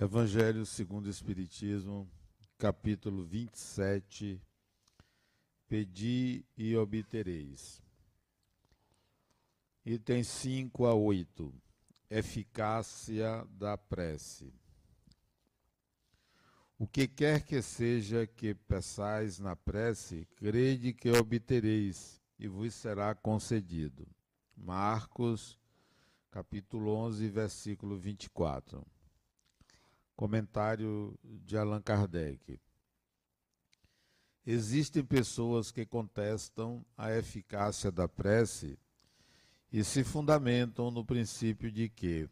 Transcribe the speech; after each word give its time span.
Evangelho 0.00 0.64
segundo 0.64 1.06
o 1.06 1.10
Espiritismo, 1.10 2.08
capítulo 2.56 3.24
27. 3.24 4.40
Pedi 5.68 6.44
e 6.56 6.76
obtereis. 6.76 7.82
Item 9.84 10.22
5 10.22 10.86
a 10.86 10.94
8. 10.94 11.52
Eficácia 12.08 13.44
da 13.50 13.76
prece. 13.76 14.54
O 16.78 16.86
que 16.86 17.08
quer 17.08 17.42
que 17.42 17.60
seja 17.60 18.24
que 18.24 18.54
peçais 18.54 19.40
na 19.40 19.56
prece, 19.56 20.28
crede 20.36 20.92
que 20.92 21.10
obtereis 21.10 22.22
e 22.38 22.46
vos 22.46 22.72
será 22.72 23.16
concedido. 23.16 24.06
Marcos, 24.56 25.58
capítulo 26.30 26.92
11, 26.92 27.28
versículo 27.30 27.98
24. 27.98 28.86
Comentário 30.18 31.16
de 31.22 31.56
Allan 31.56 31.80
Kardec. 31.80 32.58
Existem 34.44 35.04
pessoas 35.04 35.70
que 35.70 35.86
contestam 35.86 36.84
a 36.96 37.12
eficácia 37.12 37.92
da 37.92 38.08
prece 38.08 38.76
e 39.72 39.84
se 39.84 40.02
fundamentam 40.02 40.90
no 40.90 41.04
princípio 41.04 41.70
de 41.70 41.88
que, 41.88 42.28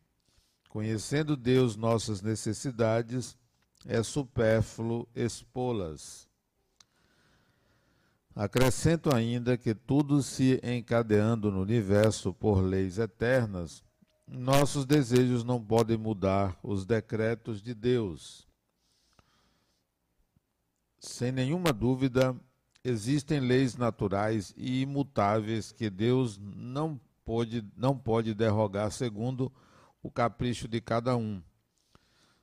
conhecendo 0.68 1.36
Deus 1.36 1.76
nossas 1.76 2.20
necessidades, 2.20 3.38
é 3.84 4.02
supérfluo 4.02 5.08
expô-las. 5.14 6.28
Acrescento 8.34 9.14
ainda 9.14 9.56
que 9.56 9.76
tudo 9.76 10.24
se 10.24 10.58
encadeando 10.60 11.52
no 11.52 11.62
universo 11.62 12.34
por 12.34 12.60
leis 12.60 12.98
eternas, 12.98 13.85
nossos 14.26 14.84
desejos 14.84 15.44
não 15.44 15.62
podem 15.62 15.96
mudar 15.96 16.58
os 16.62 16.84
decretos 16.84 17.62
de 17.62 17.74
Deus. 17.74 18.46
Sem 20.98 21.30
nenhuma 21.30 21.72
dúvida, 21.72 22.34
existem 22.82 23.38
leis 23.38 23.76
naturais 23.76 24.52
e 24.56 24.82
imutáveis 24.82 25.70
que 25.70 25.88
Deus 25.88 26.38
não 26.38 27.00
pode, 27.24 27.64
não 27.76 27.96
pode 27.96 28.34
derrogar 28.34 28.90
segundo 28.90 29.52
o 30.02 30.10
capricho 30.10 30.66
de 30.66 30.80
cada 30.80 31.16
um. 31.16 31.40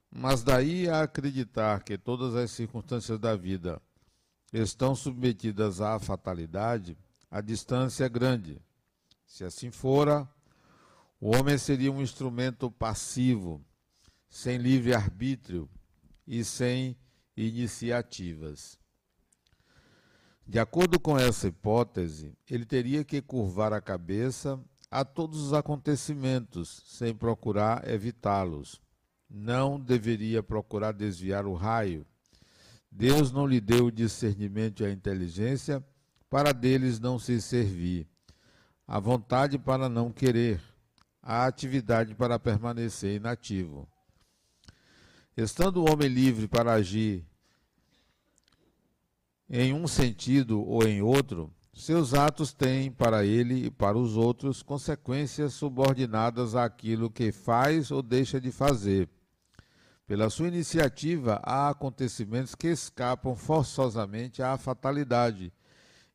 Mas 0.09 0.43
daí 0.43 0.87
a 0.87 1.01
acreditar 1.01 1.83
que 1.83 1.97
todas 1.97 2.35
as 2.35 2.51
circunstâncias 2.51 3.19
da 3.19 3.35
vida 3.35 3.81
estão 4.51 4.95
submetidas 4.95 5.81
à 5.81 5.99
fatalidade, 5.99 6.95
a 7.31 7.41
distância 7.41 8.05
é 8.05 8.09
grande. 8.09 8.61
Se 9.25 9.43
assim 9.43 9.71
fora, 9.71 10.29
o 11.25 11.37
homem 11.37 11.57
seria 11.57 11.89
um 11.89 12.01
instrumento 12.01 12.69
passivo, 12.69 13.63
sem 14.29 14.57
livre 14.57 14.93
arbítrio 14.93 15.69
e 16.27 16.43
sem 16.43 16.97
iniciativas. 17.37 18.77
De 20.45 20.59
acordo 20.59 20.99
com 20.99 21.17
essa 21.17 21.47
hipótese, 21.47 22.37
ele 22.51 22.65
teria 22.65 23.05
que 23.05 23.21
curvar 23.21 23.71
a 23.71 23.79
cabeça 23.79 24.61
a 24.91 25.05
todos 25.05 25.39
os 25.39 25.53
acontecimentos, 25.53 26.83
sem 26.87 27.15
procurar 27.15 27.89
evitá-los. 27.89 28.81
Não 29.29 29.79
deveria 29.79 30.43
procurar 30.43 30.91
desviar 30.91 31.45
o 31.45 31.53
raio. 31.53 32.05
Deus 32.91 33.31
não 33.31 33.47
lhe 33.47 33.61
deu 33.61 33.85
o 33.85 33.91
discernimento 33.91 34.83
e 34.83 34.87
a 34.87 34.91
inteligência 34.91 35.81
para 36.29 36.51
deles 36.51 36.99
não 36.99 37.17
se 37.17 37.41
servir, 37.41 38.09
a 38.85 38.99
vontade 38.99 39.57
para 39.57 39.87
não 39.87 40.11
querer, 40.11 40.72
a 41.23 41.45
atividade 41.45 42.13
para 42.13 42.37
permanecer 42.37 43.15
inativo. 43.15 43.87
Estando 45.37 45.77
o 45.77 45.89
homem 45.89 46.09
livre 46.09 46.49
para 46.49 46.73
agir 46.73 47.25
em 49.49 49.73
um 49.73 49.87
sentido 49.87 50.61
ou 50.61 50.83
em 50.83 51.01
outro, 51.01 51.51
seus 51.73 52.13
atos 52.13 52.53
têm 52.53 52.91
para 52.91 53.25
ele 53.25 53.65
e 53.65 53.71
para 53.71 53.97
os 53.97 54.17
outros 54.17 54.61
consequências 54.61 55.53
subordinadas 55.53 56.55
àquilo 56.55 57.09
que 57.09 57.31
faz 57.31 57.89
ou 57.89 58.03
deixa 58.03 58.39
de 58.39 58.51
fazer. 58.51 59.09
Pela 60.05 60.29
sua 60.29 60.49
iniciativa, 60.49 61.39
há 61.41 61.69
acontecimentos 61.69 62.53
que 62.53 62.67
escapam 62.67 63.35
forçosamente 63.35 64.43
à 64.43 64.57
fatalidade 64.57 65.51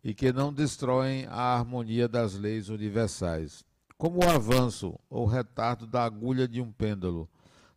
e 0.05 0.15
que 0.15 0.33
não 0.33 0.53
destroem 0.53 1.27
a 1.27 1.57
harmonia 1.57 2.07
das 2.07 2.35
leis 2.35 2.69
universais 2.69 3.68
como 3.99 4.25
o 4.25 4.31
avanço 4.31 4.99
ou 5.11 5.27
retardo 5.27 5.87
da 5.87 6.05
agulha 6.05 6.47
de 6.47 6.61
um 6.61 6.71
pêndulo 6.71 7.29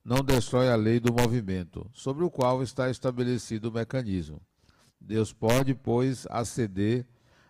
não 0.06 0.24
destrói 0.24 0.70
a 0.70 0.76
lei 0.76 1.00
do 1.00 1.12
movimento, 1.12 1.90
sobre 1.94 2.24
o 2.24 2.30
qual 2.30 2.64
está 2.64 2.90
estabelecido 2.90 3.70
o 3.70 3.72
mecanismo. 3.72 4.42
Deus 5.00 5.34
pode, 5.34 5.74
pois, 5.74 6.28
aceder 6.30 7.08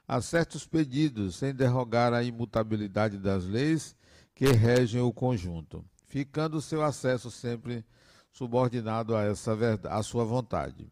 a 0.08 0.22
certos 0.22 0.66
pedidos 0.66 1.36
sem 1.36 1.54
derrogar 1.54 2.14
a 2.14 2.24
imutabilidade 2.24 3.18
das 3.18 3.46
leis 3.46 3.96
que 4.34 4.48
regem 4.48 5.02
o 5.02 5.14
conjunto, 5.14 5.86
ficando 6.06 6.62
seu 6.62 6.82
acesso 6.82 7.30
sempre 7.30 7.86
subordinado 8.32 9.16
a 9.16 9.24
essa 9.24 9.56
verdade, 9.56 9.94
à 9.94 10.02
sua 10.02 10.24
vontade. 10.24 10.92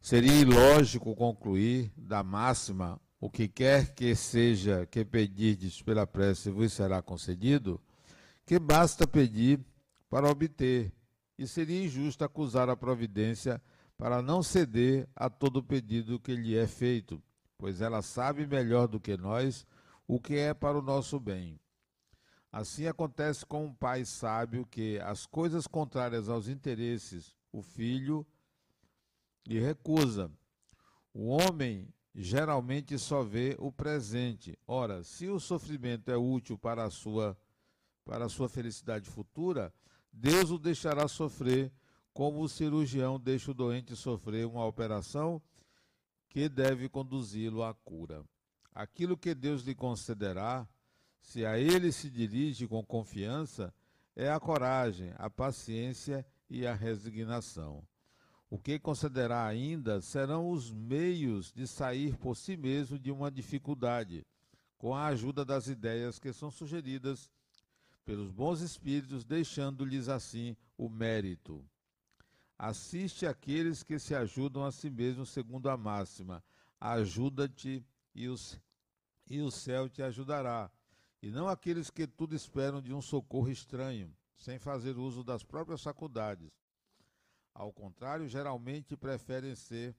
Seria 0.00 0.32
ilógico 0.32 1.14
concluir 1.14 1.92
da 1.96 2.22
máxima 2.22 3.00
o 3.22 3.30
que 3.30 3.46
quer 3.46 3.94
que 3.94 4.16
seja 4.16 4.84
que 4.84 5.04
pedirdes 5.04 5.80
pela 5.80 6.04
prece 6.04 6.50
vos 6.50 6.72
será 6.72 7.00
concedido, 7.00 7.80
que 8.44 8.58
basta 8.58 9.06
pedir 9.06 9.64
para 10.10 10.28
obter, 10.28 10.92
e 11.38 11.46
seria 11.46 11.84
injusto 11.84 12.24
acusar 12.24 12.68
a 12.68 12.76
providência 12.76 13.62
para 13.96 14.20
não 14.20 14.42
ceder 14.42 15.08
a 15.14 15.30
todo 15.30 15.62
pedido 15.62 16.18
que 16.18 16.34
lhe 16.34 16.56
é 16.56 16.66
feito, 16.66 17.22
pois 17.56 17.80
ela 17.80 18.02
sabe 18.02 18.44
melhor 18.44 18.88
do 18.88 18.98
que 18.98 19.16
nós 19.16 19.64
o 20.04 20.18
que 20.18 20.34
é 20.34 20.52
para 20.52 20.76
o 20.76 20.82
nosso 20.82 21.20
bem. 21.20 21.60
Assim 22.50 22.88
acontece 22.88 23.46
com 23.46 23.66
um 23.66 23.72
pai 23.72 24.04
sábio 24.04 24.66
que 24.66 24.98
as 24.98 25.26
coisas 25.26 25.68
contrárias 25.68 26.28
aos 26.28 26.48
interesses 26.48 27.36
o 27.52 27.62
filho 27.62 28.26
lhe 29.46 29.60
recusa. 29.60 30.28
O 31.14 31.28
homem 31.28 31.88
geralmente 32.14 32.98
só 32.98 33.22
vê 33.22 33.56
o 33.58 33.72
presente. 33.72 34.58
Ora, 34.66 35.02
se 35.02 35.28
o 35.28 35.40
sofrimento 35.40 36.10
é 36.10 36.16
útil 36.16 36.58
para 36.58 36.84
a 36.84 36.90
sua 36.90 37.36
para 38.04 38.24
a 38.24 38.28
sua 38.28 38.48
felicidade 38.48 39.08
futura, 39.08 39.72
Deus 40.12 40.50
o 40.50 40.58
deixará 40.58 41.06
sofrer, 41.06 41.72
como 42.12 42.40
o 42.40 42.48
cirurgião 42.48 43.18
deixa 43.18 43.52
o 43.52 43.54
doente 43.54 43.94
sofrer 43.94 44.44
uma 44.44 44.66
operação 44.66 45.40
que 46.28 46.48
deve 46.48 46.88
conduzi-lo 46.88 47.62
à 47.62 47.72
cura. 47.72 48.24
Aquilo 48.74 49.16
que 49.16 49.34
Deus 49.34 49.62
lhe 49.62 49.74
concederá, 49.74 50.66
se 51.20 51.46
a 51.46 51.58
ele 51.58 51.92
se 51.92 52.10
dirige 52.10 52.66
com 52.66 52.84
confiança, 52.84 53.72
é 54.16 54.30
a 54.30 54.40
coragem, 54.40 55.12
a 55.16 55.30
paciência 55.30 56.26
e 56.50 56.66
a 56.66 56.74
resignação. 56.74 57.86
O 58.52 58.58
que 58.58 58.78
considerar 58.78 59.46
ainda 59.46 60.02
serão 60.02 60.50
os 60.50 60.70
meios 60.70 61.50
de 61.50 61.66
sair 61.66 62.18
por 62.18 62.36
si 62.36 62.54
mesmo 62.54 62.98
de 62.98 63.10
uma 63.10 63.30
dificuldade, 63.30 64.26
com 64.76 64.94
a 64.94 65.06
ajuda 65.06 65.42
das 65.42 65.68
ideias 65.68 66.18
que 66.18 66.34
são 66.34 66.50
sugeridas 66.50 67.30
pelos 68.04 68.30
bons 68.30 68.60
espíritos, 68.60 69.24
deixando-lhes 69.24 70.06
assim 70.06 70.54
o 70.76 70.90
mérito. 70.90 71.64
Assiste 72.58 73.24
aqueles 73.24 73.82
que 73.82 73.98
se 73.98 74.14
ajudam 74.14 74.66
a 74.66 74.70
si 74.70 74.90
mesmos, 74.90 75.30
segundo 75.30 75.70
a 75.70 75.76
máxima: 75.78 76.44
ajuda-te 76.78 77.82
e, 78.14 78.26
e 79.30 79.40
o 79.40 79.50
céu 79.50 79.88
te 79.88 80.02
ajudará. 80.02 80.70
E 81.22 81.30
não 81.30 81.48
aqueles 81.48 81.88
que 81.88 82.06
tudo 82.06 82.36
esperam 82.36 82.82
de 82.82 82.92
um 82.92 83.00
socorro 83.00 83.48
estranho, 83.48 84.14
sem 84.36 84.58
fazer 84.58 84.98
uso 84.98 85.24
das 85.24 85.42
próprias 85.42 85.82
faculdades 85.82 86.61
ao 87.54 87.72
contrário, 87.72 88.26
geralmente 88.28 88.96
preferem 88.96 89.54
ser 89.54 89.94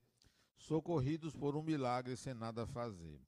socorridos 0.55 1.35
por 1.35 1.55
um 1.55 1.61
milagre 1.61 2.15
sem 2.15 2.33
nada 2.33 2.65
fazer. 2.65 3.19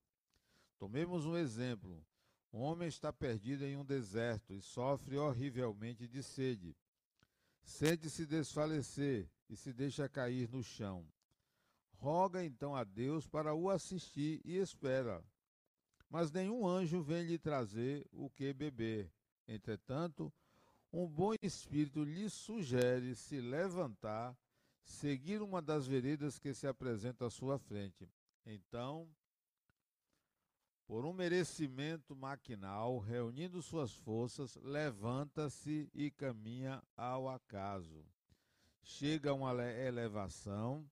Tomemos 0.77 1.25
um 1.25 1.38
exemplo. 1.38 2.06
Um 2.51 2.60
homem 2.60 2.88
está 2.88 3.12
perdido 3.12 3.66
em 3.66 3.75
um 3.75 3.83
deserto 3.83 4.54
e 4.54 4.62
sofre 4.62 5.18
horrivelmente 5.18 6.07
de 6.07 6.24
sede. 6.24 6.75
Sente-se 7.63 8.25
desfalecer 8.25 9.30
e 9.50 9.56
se 9.56 9.74
deixa 9.74 10.07
cair 10.07 10.50
no 10.50 10.63
chão. 10.63 11.06
Roga 11.94 12.44
então 12.44 12.75
a 12.75 12.83
Deus 12.83 13.28
para 13.28 13.54
o 13.54 13.69
assistir 13.69 14.42
e 14.45 14.57
espera. 14.57 15.24
Mas 16.10 16.31
nenhum 16.31 16.68
anjo 16.68 17.01
vem 17.01 17.25
lhe 17.25 17.38
trazer 17.38 18.07
o 18.12 18.30
que 18.30 18.54
beber. 18.54 19.12
Entretanto, 19.48 20.31
um 20.95 21.07
bom 21.07 21.33
espírito 21.42 22.06
lhe 22.06 22.30
sugere 22.30 23.15
se 23.15 23.42
levantar, 23.42 24.33
seguir 24.81 25.42
uma 25.42 25.62
das 25.62 25.86
veredas 25.86 26.39
que 26.39 26.53
se 26.53 26.65
apresentam 26.68 27.27
à 27.27 27.30
sua 27.30 27.59
frente. 27.59 28.09
Então, 28.45 29.09
por 30.88 31.03
um 31.03 31.12
merecimento 31.12 32.15
maquinal, 32.15 32.97
reunindo 33.00 33.62
suas 33.62 33.92
forças, 33.92 34.56
levanta-se 34.56 35.89
e 35.94 36.09
caminha 36.09 36.81
ao 36.95 37.27
acaso. 37.27 38.06
chega 38.81 39.31
a 39.31 39.33
uma 39.33 39.51
elevação 39.65 40.88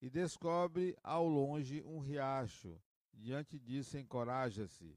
e 0.00 0.08
descobre 0.08 0.96
ao 1.02 1.26
longe 1.28 1.82
um 1.82 1.98
riacho. 1.98 2.80
Diante 3.12 3.58
disso, 3.58 3.98
encoraja-se. 3.98 4.96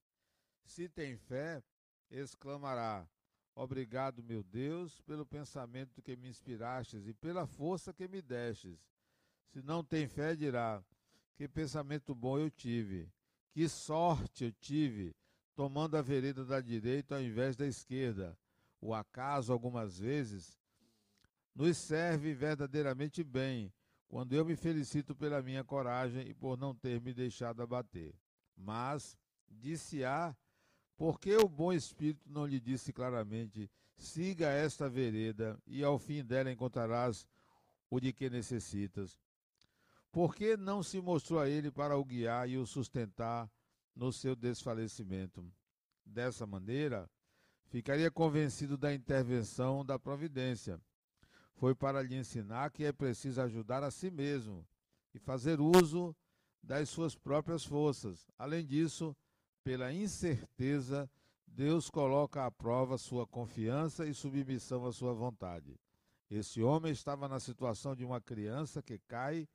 Se 0.63 0.87
tem 0.87 1.17
fé, 1.17 1.61
exclamará: 2.09 3.09
Obrigado, 3.55 4.21
meu 4.21 4.43
Deus, 4.43 4.99
pelo 5.01 5.25
pensamento 5.25 6.01
que 6.01 6.17
me 6.17 6.27
inspirastes 6.27 7.07
e 7.07 7.13
pela 7.13 7.47
força 7.47 7.93
que 7.93 8.05
me 8.05 8.21
destes. 8.21 8.77
Se 9.47 9.61
não 9.61 9.81
tem 9.81 10.09
fé, 10.09 10.35
dirá: 10.35 10.83
Que 11.37 11.47
pensamento 11.47 12.13
bom 12.13 12.37
eu 12.37 12.51
tive, 12.51 13.09
que 13.53 13.69
sorte 13.69 14.43
eu 14.43 14.51
tive, 14.51 15.15
tomando 15.55 15.95
a 15.95 16.01
vereda 16.01 16.43
da 16.43 16.59
direita 16.59 17.15
ao 17.15 17.21
invés 17.21 17.55
da 17.55 17.65
esquerda. 17.65 18.37
O 18.81 18.93
acaso, 18.93 19.53
algumas 19.53 19.97
vezes, 19.97 20.59
nos 21.55 21.77
serve 21.77 22.33
verdadeiramente 22.33 23.23
bem, 23.23 23.73
quando 24.09 24.33
eu 24.33 24.43
me 24.43 24.57
felicito 24.57 25.15
pela 25.15 25.41
minha 25.41 25.63
coragem 25.63 26.27
e 26.27 26.33
por 26.33 26.57
não 26.57 26.75
ter 26.75 26.99
me 26.99 27.13
deixado 27.13 27.63
abater. 27.63 28.13
Mas, 28.55 29.17
disse-á, 29.49 30.35
por 30.97 31.19
que 31.19 31.35
o 31.35 31.47
bom 31.47 31.73
espírito 31.73 32.29
não 32.29 32.45
lhe 32.45 32.59
disse 32.59 32.93
claramente: 32.93 33.69
siga 33.97 34.47
esta 34.47 34.89
vereda 34.89 35.59
e 35.67 35.83
ao 35.83 35.99
fim 35.99 36.23
dela 36.23 36.51
encontrarás 36.51 37.27
o 37.89 37.99
de 37.99 38.13
que 38.13 38.29
necessitas? 38.29 39.19
Por 40.11 40.33
que 40.33 40.55
não 40.55 40.81
se 40.81 41.01
mostrou 41.01 41.39
a 41.39 41.49
ele 41.49 41.69
para 41.69 41.97
o 41.97 42.05
guiar 42.05 42.49
e 42.49 42.57
o 42.57 42.65
sustentar 42.65 43.51
no 43.93 44.13
seu 44.13 44.35
desfalecimento? 44.35 45.45
Dessa 46.05 46.45
maneira, 46.45 47.09
ficaria 47.65 48.09
convencido 48.09 48.77
da 48.77 48.93
intervenção 48.93 49.83
da 49.83 49.99
providência. 49.99 50.79
Foi 51.55 51.75
para 51.75 52.01
lhe 52.01 52.15
ensinar 52.15 52.71
que 52.71 52.85
é 52.85 52.93
preciso 52.93 53.41
ajudar 53.41 53.83
a 53.83 53.91
si 53.91 54.09
mesmo 54.09 54.65
e 55.13 55.19
fazer 55.19 55.59
uso 55.59 56.15
das 56.63 56.89
suas 56.89 57.15
próprias 57.15 57.65
forças. 57.65 58.27
Além 58.37 58.65
disso, 58.65 59.15
pela 59.65 59.91
incerteza, 59.91 61.09
Deus 61.47 61.89
coloca 61.89 62.45
à 62.45 62.51
prova 62.51 62.99
sua 62.99 63.25
confiança 63.25 64.05
e 64.05 64.13
submissão 64.13 64.85
à 64.85 64.93
sua 64.93 65.11
vontade. 65.11 65.75
Esse 66.29 66.61
homem 66.61 66.91
estava 66.91 67.27
na 67.27 67.39
situação 67.39 67.95
de 67.95 68.05
uma 68.05 68.21
criança 68.21 68.83
que 68.83 68.99
cai 68.99 69.47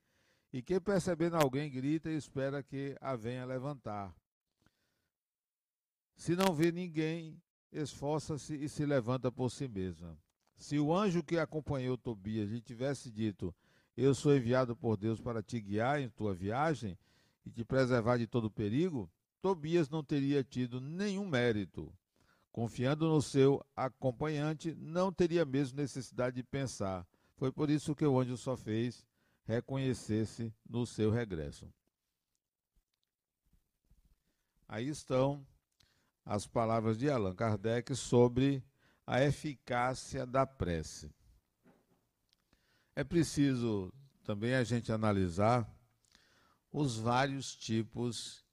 e 0.53 0.61
que, 0.61 0.81
percebendo 0.81 1.37
alguém, 1.37 1.71
grita 1.71 2.11
e 2.11 2.17
espera 2.17 2.61
que 2.61 2.97
a 3.01 3.15
venha 3.15 3.45
levantar. 3.45 4.13
Se 6.17 6.35
não 6.35 6.53
vê 6.53 6.73
ninguém, 6.73 7.41
esforça-se 7.71 8.57
e 8.57 8.69
se 8.69 8.85
levanta 8.85 9.31
por 9.31 9.49
si 9.49 9.69
mesma. 9.69 10.19
Se 10.57 10.77
o 10.77 10.93
anjo 10.93 11.23
que 11.23 11.39
acompanhou 11.39 11.97
Tobias 11.97 12.51
lhe 12.51 12.61
tivesse 12.61 13.13
dito: 13.13 13.55
Eu 13.97 14.13
sou 14.13 14.37
enviado 14.37 14.75
por 14.75 14.97
Deus 14.97 15.21
para 15.21 15.41
te 15.41 15.61
guiar 15.61 16.01
em 16.01 16.11
tua 16.11 16.35
viagem 16.35 16.99
e 17.47 17.51
te 17.51 17.65
preservar 17.65 18.19
de 18.19 18.27
todo 18.27 18.51
perigo, 18.51 19.09
Tobias 19.41 19.89
não 19.89 20.03
teria 20.05 20.45
tido 20.45 20.81
nenhum 20.81 21.27
mérito. 21.27 21.93
Confiando 22.53 23.09
no 23.09 23.23
seu 23.23 23.65
acompanhante, 23.77 24.75
não 24.75 25.13
teria 25.13 25.45
mesmo 25.45 25.81
necessidade 25.81 26.37
de 26.37 26.43
pensar. 26.43 27.07
Foi 27.37 27.51
por 27.51 27.71
isso 27.71 27.95
que 27.95 28.05
o 28.05 28.19
anjo 28.19 28.37
só 28.37 28.57
fez 28.57 29.07
reconhecer-se 29.45 30.53
no 30.69 30.85
seu 30.85 31.11
regresso. 31.11 31.73
Aí 34.69 34.89
estão 34.89 35.47
as 36.25 36.47
palavras 36.47 36.99
de 36.99 37.11
Allan 37.11 37.35
Kardec 37.35 37.95
sobre 37.97 38.63
a 39.07 39.23
eficácia 39.23 40.25
da 40.27 40.47
prece. 40.47 41.11
É 42.95 43.03
preciso 43.03 43.93
também 44.23 44.55
a 44.55 44.63
gente 44.63 44.93
analisar 44.93 45.69
os 46.73 46.97
vários 46.97 47.57
tipos 47.57 48.45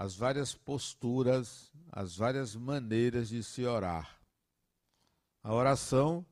as 0.00 0.16
várias 0.16 0.54
posturas, 0.54 1.70
as 1.92 2.16
várias 2.16 2.56
maneiras 2.56 3.28
de 3.28 3.44
se 3.44 3.66
orar. 3.66 4.16
A 5.44 5.52
oração 5.52 6.24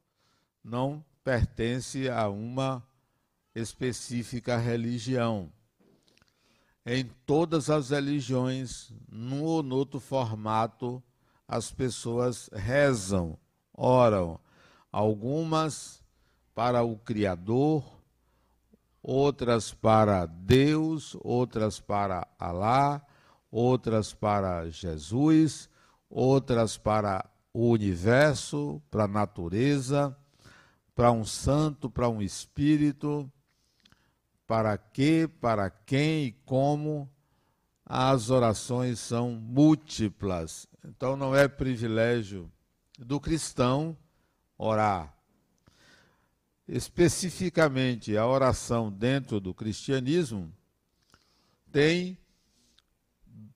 não 0.64 1.04
pertence 1.22 2.08
a 2.08 2.30
uma 2.30 2.82
específica 3.54 4.56
religião. 4.56 5.52
Em 6.86 7.04
todas 7.26 7.68
as 7.68 7.90
religiões, 7.90 8.90
num 9.06 9.42
ou 9.42 9.62
outro 9.74 10.00
formato, 10.00 11.02
as 11.46 11.70
pessoas 11.70 12.48
rezam, 12.50 13.38
oram, 13.74 14.40
algumas 14.90 16.02
para 16.54 16.82
o 16.82 16.96
Criador, 16.96 17.84
outras 19.02 19.74
para 19.74 20.24
Deus, 20.24 21.14
outras 21.20 21.78
para 21.78 22.26
Alá, 22.38 23.06
outras 23.50 24.12
para 24.12 24.68
Jesus, 24.70 25.68
outras 26.08 26.76
para 26.76 27.28
o 27.52 27.70
universo, 27.70 28.82
para 28.90 29.04
a 29.04 29.08
natureza, 29.08 30.16
para 30.94 31.12
um 31.12 31.24
santo, 31.24 31.88
para 31.88 32.08
um 32.08 32.20
espírito, 32.20 33.30
para 34.46 34.76
que, 34.76 35.28
para 35.28 35.70
quem 35.70 36.24
e 36.24 36.32
como. 36.44 37.08
As 37.90 38.28
orações 38.28 38.98
são 38.98 39.32
múltiplas. 39.32 40.66
Então 40.84 41.16
não 41.16 41.34
é 41.34 41.48
privilégio 41.48 42.50
do 42.98 43.18
cristão 43.18 43.96
orar. 44.58 45.14
Especificamente, 46.66 48.14
a 48.14 48.26
oração 48.26 48.92
dentro 48.92 49.40
do 49.40 49.54
cristianismo 49.54 50.52
tem 51.72 52.18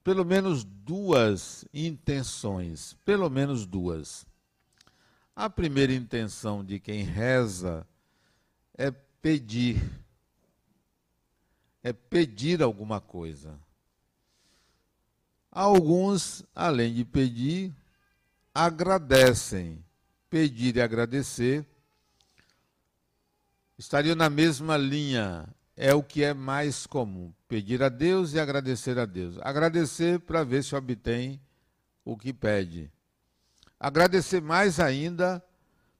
pelo 0.02 0.24
menos 0.24 0.64
duas 0.64 1.64
intenções, 1.72 2.96
pelo 3.04 3.28
menos 3.30 3.66
duas. 3.66 4.26
A 5.34 5.48
primeira 5.48 5.92
intenção 5.92 6.64
de 6.64 6.78
quem 6.78 7.02
reza 7.02 7.86
é 8.74 8.90
pedir, 8.90 9.82
é 11.82 11.92
pedir 11.92 12.62
alguma 12.62 13.00
coisa. 13.00 13.58
Alguns, 15.50 16.44
além 16.54 16.94
de 16.94 17.04
pedir, 17.04 17.72
agradecem. 18.54 19.84
Pedir 20.28 20.76
e 20.76 20.80
agradecer 20.80 21.66
estariam 23.82 24.14
na 24.14 24.30
mesma 24.30 24.76
linha, 24.76 25.46
é 25.76 25.94
o 25.94 26.02
que 26.02 26.22
é 26.22 26.34
mais 26.34 26.86
comum. 26.86 27.32
Pedir 27.48 27.82
a 27.82 27.88
Deus 27.88 28.32
e 28.34 28.40
agradecer 28.40 28.98
a 28.98 29.06
Deus. 29.06 29.36
Agradecer 29.40 30.20
para 30.20 30.44
ver 30.44 30.62
se 30.62 30.74
obtém 30.74 31.40
o 32.04 32.16
que 32.16 32.32
pede. 32.32 32.90
Agradecer 33.78 34.40
mais 34.40 34.78
ainda 34.78 35.42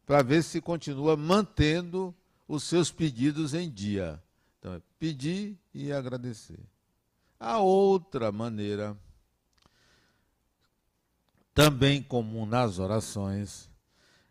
para 0.06 0.22
ver 0.22 0.42
se 0.42 0.60
continua 0.60 1.16
mantendo 1.16 2.14
os 2.46 2.64
seus 2.64 2.90
pedidos 2.90 3.54
em 3.54 3.70
dia. 3.70 4.22
Então, 4.58 4.74
é 4.74 4.82
pedir 4.98 5.58
e 5.74 5.92
agradecer. 5.92 6.60
A 7.40 7.58
outra 7.58 8.30
maneira, 8.30 8.96
também 11.52 12.02
comum 12.02 12.46
nas 12.46 12.78
orações, 12.78 13.68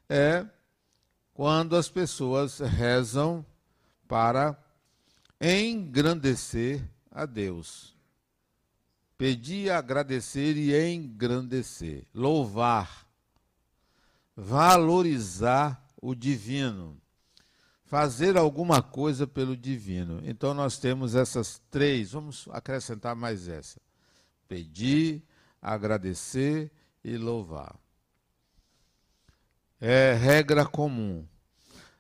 é 0.07 0.45
quando 1.33 1.75
as 1.75 1.89
pessoas 1.89 2.60
rezam 2.60 3.45
para 4.07 4.61
engrandecer 5.41 6.88
a 7.10 7.25
Deus. 7.25 7.98
Pedir, 9.17 9.71
agradecer 9.71 10.55
e 10.55 10.74
engrandecer, 10.93 12.05
louvar, 12.13 13.07
valorizar 14.36 15.83
o 16.01 16.15
divino, 16.15 17.00
fazer 17.83 18.38
alguma 18.38 18.81
coisa 18.81 19.27
pelo 19.27 19.57
divino. 19.57 20.21
Então 20.24 20.53
nós 20.53 20.77
temos 20.77 21.15
essas 21.15 21.62
três, 21.69 22.12
vamos 22.12 22.48
acrescentar 22.51 23.15
mais 23.15 23.48
essa: 23.48 23.79
pedir, 24.48 25.24
agradecer 25.62 26.71
e 27.03 27.17
louvar. 27.17 27.75
É 29.79 30.13
regra 30.13 30.65
comum. 30.65 31.27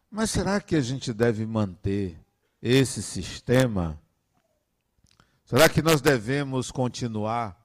Mas 0.09 0.29
será 0.29 0.61
que 0.61 0.75
a 0.75 0.81
gente 0.81 1.11
deve 1.11 1.45
manter 1.45 2.20
esse 2.61 3.01
sistema 3.01 3.99
Será 5.51 5.67
que 5.67 5.81
nós 5.81 5.99
devemos 5.99 6.71
continuar 6.71 7.61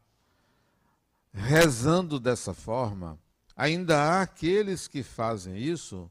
rezando 1.33 2.19
dessa 2.19 2.53
forma? 2.53 3.17
Ainda 3.55 3.97
há 3.97 4.23
aqueles 4.23 4.89
que 4.89 5.05
fazem 5.05 5.57
isso 5.57 6.11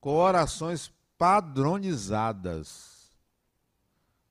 com 0.00 0.16
orações 0.16 0.92
padronizadas. 1.16 3.12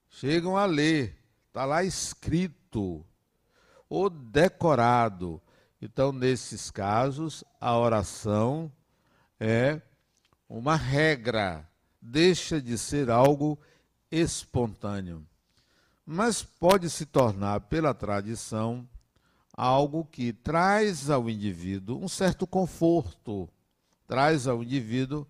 Chegam 0.10 0.58
a 0.58 0.66
ler, 0.66 1.18
está 1.48 1.64
lá 1.64 1.86
escrito 1.86 3.02
ou 3.88 4.10
decorado. 4.10 5.42
Então, 5.82 6.12
nesses 6.12 6.70
casos, 6.70 7.46
a 7.62 7.78
oração 7.78 8.70
é 9.40 9.82
uma 10.50 10.76
regra, 10.76 11.66
deixa 12.02 12.62
de 12.62 12.78
ser 12.78 13.10
algo 13.10 13.60
espontâneo, 14.10 15.26
mas 16.06 16.42
pode 16.42 16.90
se 16.90 17.06
tornar, 17.06 17.62
pela 17.62 17.94
tradição, 17.94 18.88
algo 19.54 20.04
que 20.06 20.34
traz 20.34 21.10
ao 21.10 21.30
indivíduo 21.30 22.04
um 22.04 22.08
certo 22.08 22.48
conforto, 22.48 23.48
traz 24.08 24.48
ao 24.48 24.64
indivíduo 24.64 25.28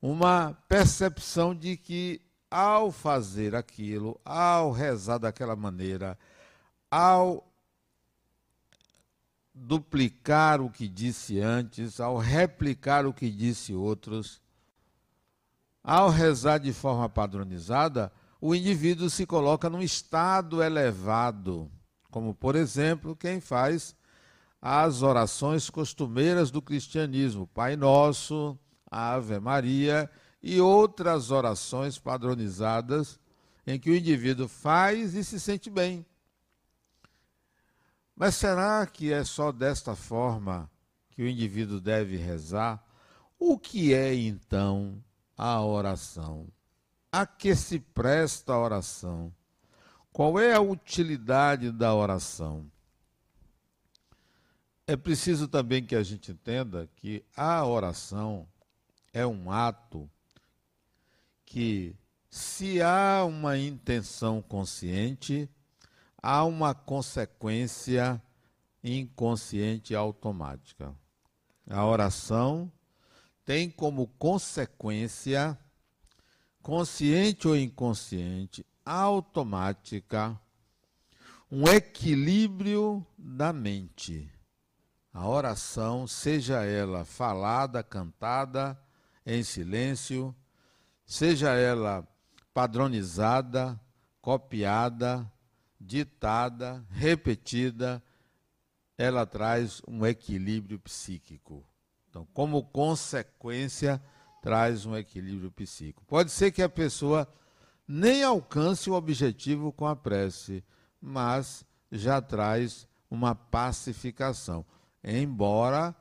uma 0.00 0.52
percepção 0.68 1.54
de 1.54 1.76
que 1.76 2.20
ao 2.50 2.92
fazer 2.92 3.54
aquilo, 3.54 4.20
ao 4.24 4.70
rezar 4.70 5.18
daquela 5.18 5.56
maneira, 5.56 6.18
ao 6.90 7.44
duplicar 9.52 10.60
o 10.60 10.70
que 10.70 10.86
disse 10.86 11.40
antes, 11.40 11.98
ao 11.98 12.18
replicar 12.18 13.06
o 13.06 13.12
que 13.12 13.30
disse 13.30 13.74
outros, 13.74 14.40
ao 15.88 16.10
rezar 16.10 16.58
de 16.58 16.72
forma 16.72 17.08
padronizada, 17.08 18.12
o 18.40 18.56
indivíduo 18.56 19.08
se 19.08 19.24
coloca 19.24 19.70
num 19.70 19.80
estado 19.80 20.60
elevado, 20.60 21.70
como 22.10 22.34
por 22.34 22.56
exemplo 22.56 23.14
quem 23.14 23.40
faz 23.40 23.94
as 24.60 25.02
orações 25.02 25.70
costumeiras 25.70 26.50
do 26.50 26.60
cristianismo, 26.60 27.46
Pai 27.46 27.76
Nosso, 27.76 28.58
Ave 28.90 29.38
Maria 29.38 30.10
e 30.42 30.60
outras 30.60 31.30
orações 31.30 32.00
padronizadas 32.00 33.20
em 33.64 33.78
que 33.78 33.88
o 33.88 33.94
indivíduo 33.94 34.48
faz 34.48 35.14
e 35.14 35.22
se 35.22 35.38
sente 35.38 35.70
bem. 35.70 36.04
Mas 38.16 38.34
será 38.34 38.84
que 38.88 39.12
é 39.12 39.22
só 39.22 39.52
desta 39.52 39.94
forma 39.94 40.68
que 41.10 41.22
o 41.22 41.28
indivíduo 41.28 41.80
deve 41.80 42.16
rezar? 42.16 42.84
O 43.38 43.56
que 43.56 43.94
é 43.94 44.12
então 44.12 45.00
a 45.36 45.60
oração? 45.62 46.48
A 47.12 47.26
que 47.26 47.54
se 47.54 47.78
presta 47.78 48.52
a 48.52 48.58
oração? 48.58 49.32
Qual 50.12 50.40
é 50.40 50.54
a 50.54 50.60
utilidade 50.60 51.70
da 51.70 51.94
oração? 51.94 52.70
É 54.86 54.96
preciso 54.96 55.48
também 55.48 55.84
que 55.84 55.96
a 55.96 56.02
gente 56.02 56.32
entenda 56.32 56.88
que 56.96 57.24
a 57.36 57.64
oração 57.66 58.48
é 59.12 59.26
um 59.26 59.50
ato 59.50 60.08
que, 61.44 61.96
se 62.30 62.80
há 62.80 63.24
uma 63.24 63.58
intenção 63.58 64.40
consciente, 64.40 65.50
há 66.22 66.44
uma 66.44 66.74
consequência 66.74 68.22
inconsciente 68.82 69.94
automática. 69.94 70.94
A 71.68 71.84
oração 71.84 72.70
tem 73.46 73.70
como 73.70 74.08
consequência, 74.18 75.56
consciente 76.60 77.46
ou 77.46 77.56
inconsciente, 77.56 78.66
automática, 78.84 80.38
um 81.50 81.68
equilíbrio 81.68 83.06
da 83.16 83.52
mente. 83.52 84.28
A 85.12 85.28
oração, 85.28 86.08
seja 86.08 86.64
ela 86.64 87.04
falada, 87.04 87.84
cantada, 87.84 88.76
em 89.24 89.44
silêncio, 89.44 90.34
seja 91.04 91.50
ela 91.54 92.06
padronizada, 92.52 93.80
copiada, 94.20 95.30
ditada, 95.80 96.84
repetida, 96.90 98.02
ela 98.98 99.24
traz 99.24 99.80
um 99.86 100.04
equilíbrio 100.04 100.80
psíquico. 100.80 101.64
Então, 102.16 102.26
como 102.32 102.62
consequência, 102.62 104.02
traz 104.40 104.86
um 104.86 104.96
equilíbrio 104.96 105.50
psíquico. 105.50 106.02
Pode 106.06 106.30
ser 106.30 106.50
que 106.50 106.62
a 106.62 106.68
pessoa 106.68 107.28
nem 107.86 108.24
alcance 108.24 108.88
o 108.88 108.94
objetivo 108.94 109.70
com 109.70 109.86
a 109.86 109.94
prece, 109.94 110.64
mas 110.98 111.62
já 111.92 112.22
traz 112.22 112.88
uma 113.10 113.34
pacificação. 113.34 114.64
Embora 115.04 115.94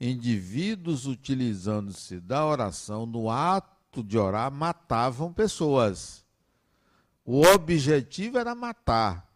indivíduos 0.00 1.04
utilizando-se 1.04 2.20
da 2.20 2.46
oração 2.46 3.04
no 3.04 3.28
ato 3.28 4.04
de 4.04 4.16
orar 4.16 4.52
matavam 4.52 5.32
pessoas. 5.32 6.24
O 7.24 7.44
objetivo 7.44 8.38
era 8.38 8.54
matar, 8.54 9.28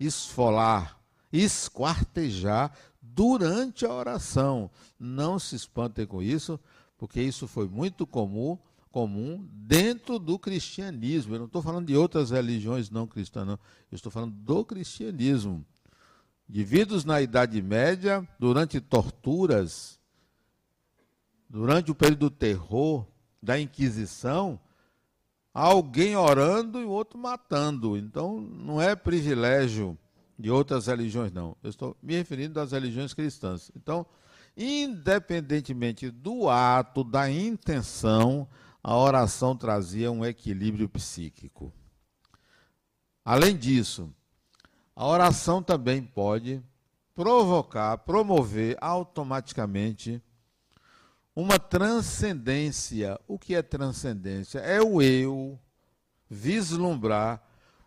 esfolar, 0.00 0.98
esquartejar 1.30 2.72
durante 3.16 3.86
a 3.86 3.92
oração. 3.92 4.70
Não 5.00 5.38
se 5.38 5.56
espantem 5.56 6.06
com 6.06 6.22
isso, 6.22 6.60
porque 6.98 7.22
isso 7.22 7.48
foi 7.48 7.66
muito 7.66 8.06
comum, 8.06 8.58
comum 8.90 9.48
dentro 9.50 10.18
do 10.18 10.38
cristianismo. 10.38 11.34
Eu 11.34 11.38
não 11.38 11.46
estou 11.46 11.62
falando 11.62 11.86
de 11.86 11.96
outras 11.96 12.30
religiões 12.30 12.90
não 12.90 13.06
cristãs, 13.06 13.46
não. 13.46 13.58
Eu 13.90 13.96
estou 13.96 14.12
falando 14.12 14.34
do 14.34 14.62
cristianismo. 14.66 15.64
Indivíduos 16.48 17.06
na 17.06 17.22
Idade 17.22 17.60
Média, 17.62 18.26
durante 18.38 18.80
torturas, 18.80 19.98
durante 21.48 21.90
o 21.90 21.94
período 21.94 22.28
do 22.28 22.30
terror, 22.30 23.06
da 23.42 23.58
Inquisição, 23.58 24.60
alguém 25.54 26.14
orando 26.16 26.80
e 26.80 26.84
o 26.84 26.90
outro 26.90 27.18
matando. 27.18 27.96
Então, 27.96 28.40
não 28.40 28.80
é 28.80 28.94
privilégio 28.94 29.98
de 30.38 30.50
outras 30.50 30.86
religiões, 30.86 31.32
não. 31.32 31.56
Eu 31.62 31.70
estou 31.70 31.96
me 32.02 32.14
referindo 32.14 32.60
às 32.60 32.72
religiões 32.72 33.14
cristãs. 33.14 33.70
Então, 33.74 34.06
independentemente 34.56 36.10
do 36.10 36.48
ato, 36.48 37.02
da 37.02 37.30
intenção, 37.30 38.48
a 38.82 38.96
oração 38.96 39.56
trazia 39.56 40.10
um 40.10 40.24
equilíbrio 40.24 40.88
psíquico. 40.88 41.72
Além 43.24 43.56
disso, 43.56 44.12
a 44.94 45.06
oração 45.06 45.62
também 45.62 46.02
pode 46.02 46.62
provocar, 47.14 47.98
promover 47.98 48.76
automaticamente 48.80 50.22
uma 51.34 51.58
transcendência. 51.58 53.18
O 53.26 53.38
que 53.38 53.54
é 53.54 53.62
transcendência? 53.62 54.58
É 54.60 54.80
o 54.80 55.02
eu 55.02 55.58
vislumbrar 56.30 57.42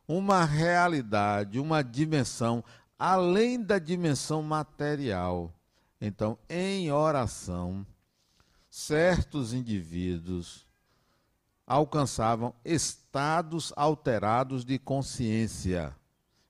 uma 0.09 0.43
realidade, 0.43 1.59
uma 1.59 1.83
dimensão 1.83 2.63
além 2.97 3.61
da 3.61 3.77
dimensão 3.77 4.41
material. 4.41 5.53
Então, 6.01 6.35
em 6.49 6.91
oração, 6.91 7.85
certos 8.67 9.53
indivíduos 9.53 10.67
alcançavam 11.67 12.55
estados 12.65 13.71
alterados 13.75 14.65
de 14.65 14.79
consciência, 14.79 15.95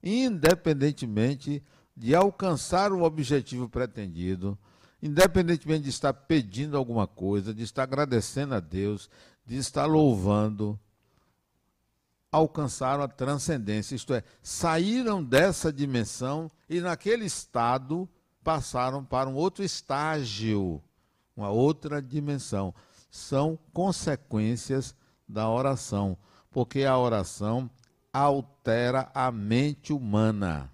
independentemente 0.01 1.61
de 1.97 2.15
alcançar 2.15 2.93
o 2.93 3.03
objetivo 3.03 3.67
pretendido 3.67 4.57
independentemente 5.01 5.83
de 5.83 5.89
estar 5.89 6.13
pedindo 6.13 6.75
alguma 6.75 7.07
coisa, 7.07 7.53
de 7.53 7.63
estar 7.63 7.83
agradecendo 7.83 8.53
a 8.53 8.59
Deus, 8.59 9.09
de 9.45 9.55
estar 9.55 9.85
louvando, 9.85 10.79
alcançaram 12.31 13.03
a 13.03 13.07
transcendência, 13.07 13.95
isto 13.95 14.13
é, 14.13 14.24
saíram 14.41 15.24
dessa 15.24 15.74
dimensão 15.74 16.50
e 16.69 16.79
naquele 16.79 17.25
estado 17.25 18.07
passaram 18.43 19.03
para 19.03 19.29
um 19.29 19.36
outro 19.36 19.63
estágio, 19.63 20.81
uma 21.36 21.50
outra 21.50 22.01
dimensão. 22.01 22.74
São 23.09 23.57
consequências 23.74 24.95
da 25.27 25.50
oração, 25.50 26.17
porque 26.51 26.83
a 26.83 26.98
oração 26.98 27.69
altera 28.13 29.09
a 29.13 29.31
mente 29.31 29.91
humana 29.91 30.71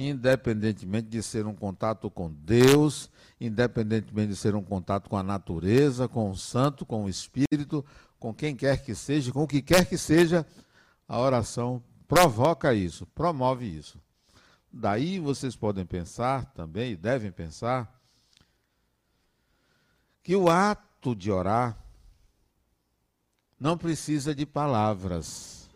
independentemente 0.00 1.08
de 1.08 1.20
ser 1.20 1.44
um 1.44 1.54
contato 1.54 2.08
com 2.08 2.32
Deus, 2.32 3.10
independentemente 3.40 4.28
de 4.28 4.36
ser 4.36 4.54
um 4.54 4.62
contato 4.62 5.10
com 5.10 5.16
a 5.16 5.24
natureza, 5.24 6.06
com 6.06 6.30
o 6.30 6.36
santo, 6.36 6.86
com 6.86 7.04
o 7.04 7.08
espírito, 7.08 7.84
com 8.18 8.34
quem 8.34 8.54
quer 8.56 8.82
que 8.82 8.94
seja, 8.94 9.32
com 9.32 9.42
o 9.42 9.48
que 9.48 9.62
quer 9.62 9.86
que 9.86 9.96
seja, 9.96 10.46
a 11.06 11.18
oração 11.18 11.82
provoca 12.06 12.74
isso, 12.74 13.06
promove 13.06 13.66
isso. 13.66 14.00
Daí 14.72 15.18
vocês 15.18 15.56
podem 15.56 15.86
pensar 15.86 16.46
também, 16.52 16.92
e 16.92 16.96
devem 16.96 17.30
pensar, 17.30 17.94
que 20.22 20.36
o 20.36 20.50
ato 20.50 21.14
de 21.14 21.30
orar 21.30 21.78
não 23.58 23.78
precisa 23.78 24.34
de 24.34 24.44
palavras. 24.44 25.70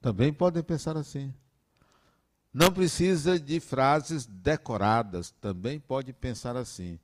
Também 0.00 0.32
podem 0.32 0.62
pensar 0.62 0.96
assim. 0.96 1.32
Não 2.52 2.72
precisa 2.72 3.38
de 3.38 3.58
frases 3.60 4.26
decoradas, 4.26 5.30
também 5.40 5.80
pode 5.80 6.12
pensar 6.12 6.56
assim. 6.56 6.98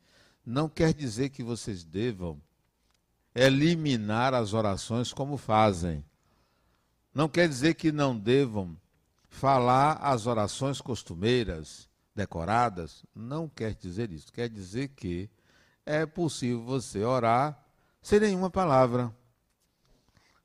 Não 0.45 0.69
quer 0.69 0.93
dizer 0.93 1.31
que 1.31 1.43
vocês 1.43 1.85
devam 1.85 2.41
eliminar 3.35 4.35
as 4.35 4.53
orações 4.53 5.13
como 5.13 5.37
fazem. 5.37 6.05
Não 7.15 7.29
quer 7.29 7.49
dizer 7.49 7.75
que 7.75 7.91
não 7.93 8.17
devam 8.17 8.77
falar 9.29 9.95
as 9.95 10.27
orações 10.27 10.81
costumeiras, 10.81 11.89
decoradas. 12.15 13.05
Não 13.15 13.49
quer 13.49 13.75
dizer 13.75 14.11
isso. 14.13 14.33
Quer 14.33 14.49
dizer 14.49 14.89
que 14.89 15.31
é 15.87 16.05
possível 16.07 16.63
você 16.63 17.05
orar 17.05 17.59
sem 18.03 18.21
nenhuma 18.21 18.51
palavra. 18.51 19.15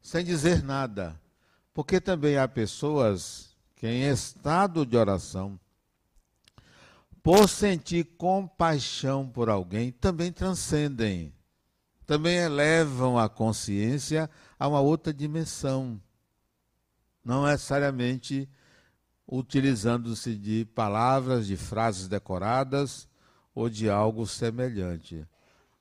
sem 0.02 0.24
dizer 0.24 0.64
nada. 0.64 1.20
Porque 1.74 2.00
também 2.00 2.38
há 2.38 2.48
pessoas 2.48 3.56
que, 3.76 3.88
em 3.88 4.04
estado 4.04 4.86
de 4.86 4.96
oração, 4.96 5.60
por 7.24 7.50
sentir 7.50 8.06
compaixão 8.18 9.28
por 9.28 9.50
alguém, 9.50 9.92
também 9.92 10.32
transcendem, 10.32 11.34
também 12.06 12.38
elevam 12.38 13.18
a 13.18 13.28
consciência 13.28 14.30
a 14.60 14.68
uma 14.68 14.80
outra 14.80 15.14
dimensão. 15.14 16.02
Não 17.24 17.46
necessariamente 17.46 18.50
utilizando-se 19.28 20.36
de 20.36 20.66
palavras, 20.66 21.48
de 21.48 21.58
frases 21.58 22.08
decoradas 22.08 23.08
ou 23.54 23.70
de 23.70 23.90
algo 23.90 24.28
semelhante. 24.28 25.26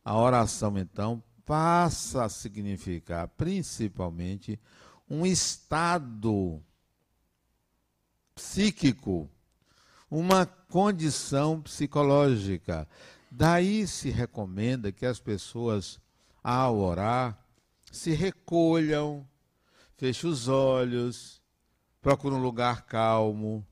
A 0.05 0.17
oração, 0.17 0.79
então, 0.79 1.23
passa 1.45 2.25
a 2.25 2.29
significar 2.29 3.29
principalmente 3.29 4.59
um 5.09 5.27
estado 5.27 6.63
psíquico, 8.35 9.29
uma 10.11 10.47
condição 10.47 11.61
psicológica. 11.61 12.89
Daí 13.31 13.87
se 13.87 14.11
recomenda 14.11 14.93
que 14.93 15.05
as 15.05 15.21
pessoas, 15.21 16.01
ao 16.45 16.77
orar, 16.77 17.39
se 17.91 18.13
recolham, 18.13 19.27
fechem 19.97 20.29
os 20.29 20.47
olhos, 20.47 21.41
procurem 22.03 22.39
um 22.39 22.43
lugar 22.43 22.83
calmo. 22.83 23.67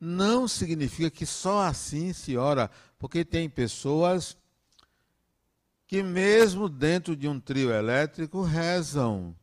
Não 0.00 0.46
significa 0.46 1.10
que 1.10 1.26
só 1.26 1.62
assim 1.62 2.12
se 2.12 2.36
ora, 2.36 2.70
porque 3.00 3.24
tem 3.24 3.50
pessoas 3.50 4.38
que, 5.88 6.00
mesmo 6.04 6.68
dentro 6.68 7.16
de 7.16 7.26
um 7.26 7.40
trio 7.40 7.72
elétrico, 7.72 8.42
rezam. 8.42 9.34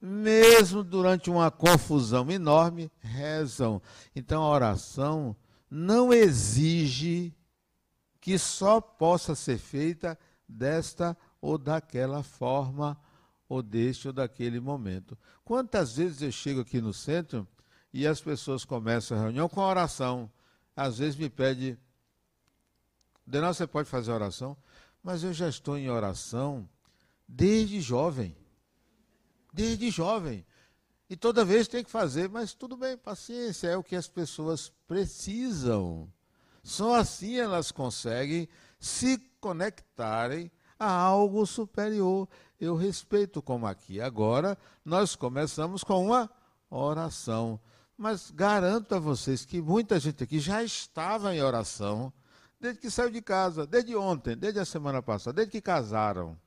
Mesmo 0.00 0.84
durante 0.84 1.28
uma 1.28 1.50
confusão 1.50 2.30
enorme, 2.30 2.88
rezam. 3.00 3.82
Então 4.14 4.44
a 4.44 4.50
oração 4.50 5.34
não 5.68 6.12
exige 6.12 7.34
que 8.20 8.38
só 8.38 8.80
possa 8.80 9.34
ser 9.34 9.58
feita 9.58 10.16
desta 10.48 11.16
ou 11.40 11.56
daquela 11.58 12.22
forma, 12.22 12.98
ou 13.48 13.62
deste 13.62 14.08
ou 14.08 14.12
daquele 14.12 14.60
momento. 14.60 15.16
Quantas 15.44 15.96
vezes 15.96 16.22
eu 16.22 16.30
chego 16.30 16.60
aqui 16.60 16.80
no 16.80 16.92
centro 16.92 17.46
e 17.92 18.06
as 18.06 18.20
pessoas 18.20 18.64
começam 18.64 19.16
a 19.16 19.22
reunião 19.22 19.48
com 19.48 19.60
a 19.60 19.68
oração. 19.68 20.30
Às 20.76 20.98
vezes 20.98 21.16
me 21.16 21.30
pede, 21.30 21.78
Denal, 23.26 23.52
você 23.52 23.66
pode 23.66 23.88
fazer 23.88 24.12
oração? 24.12 24.56
Mas 25.02 25.22
eu 25.22 25.32
já 25.32 25.48
estou 25.48 25.78
em 25.78 25.88
oração 25.88 26.68
desde 27.26 27.80
jovem. 27.80 28.36
Desde 29.52 29.90
jovem. 29.90 30.44
E 31.10 31.16
toda 31.16 31.44
vez 31.44 31.66
tem 31.66 31.82
que 31.82 31.90
fazer, 31.90 32.28
mas 32.28 32.52
tudo 32.52 32.76
bem, 32.76 32.96
paciência, 32.96 33.68
é 33.68 33.76
o 33.76 33.82
que 33.82 33.96
as 33.96 34.06
pessoas 34.08 34.70
precisam. 34.86 36.12
Só 36.62 36.96
assim 36.96 37.36
elas 37.36 37.72
conseguem 37.72 38.46
se 38.78 39.16
conectarem 39.40 40.50
a 40.78 40.90
algo 40.90 41.44
superior. 41.46 42.28
Eu 42.60 42.76
respeito 42.76 43.42
como 43.42 43.66
aqui. 43.66 44.00
Agora 44.00 44.56
nós 44.84 45.16
começamos 45.16 45.82
com 45.82 46.06
uma 46.06 46.30
oração. 46.70 47.60
Mas 47.96 48.30
garanto 48.30 48.94
a 48.94 48.98
vocês 48.98 49.44
que 49.44 49.60
muita 49.60 49.98
gente 49.98 50.22
aqui 50.22 50.38
já 50.38 50.62
estava 50.62 51.34
em 51.34 51.42
oração 51.42 52.12
desde 52.60 52.80
que 52.80 52.90
saiu 52.90 53.10
de 53.10 53.22
casa, 53.22 53.66
desde 53.66 53.94
ontem, 53.96 54.36
desde 54.36 54.58
a 54.60 54.64
semana 54.64 55.00
passada, 55.00 55.34
desde 55.34 55.52
que 55.52 55.60
casaram. 55.60 56.38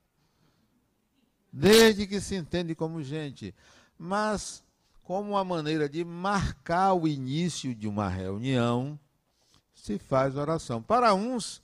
Desde 1.52 2.06
que 2.06 2.20
se 2.20 2.34
entende 2.34 2.74
como 2.74 3.02
gente. 3.02 3.54
Mas 3.98 4.64
como 5.02 5.30
uma 5.30 5.44
maneira 5.44 5.88
de 5.88 6.04
marcar 6.04 6.94
o 6.94 7.06
início 7.06 7.74
de 7.74 7.88
uma 7.88 8.08
reunião, 8.08 8.98
se 9.74 9.98
faz 9.98 10.36
oração. 10.36 10.82
Para 10.82 11.12
uns, 11.14 11.62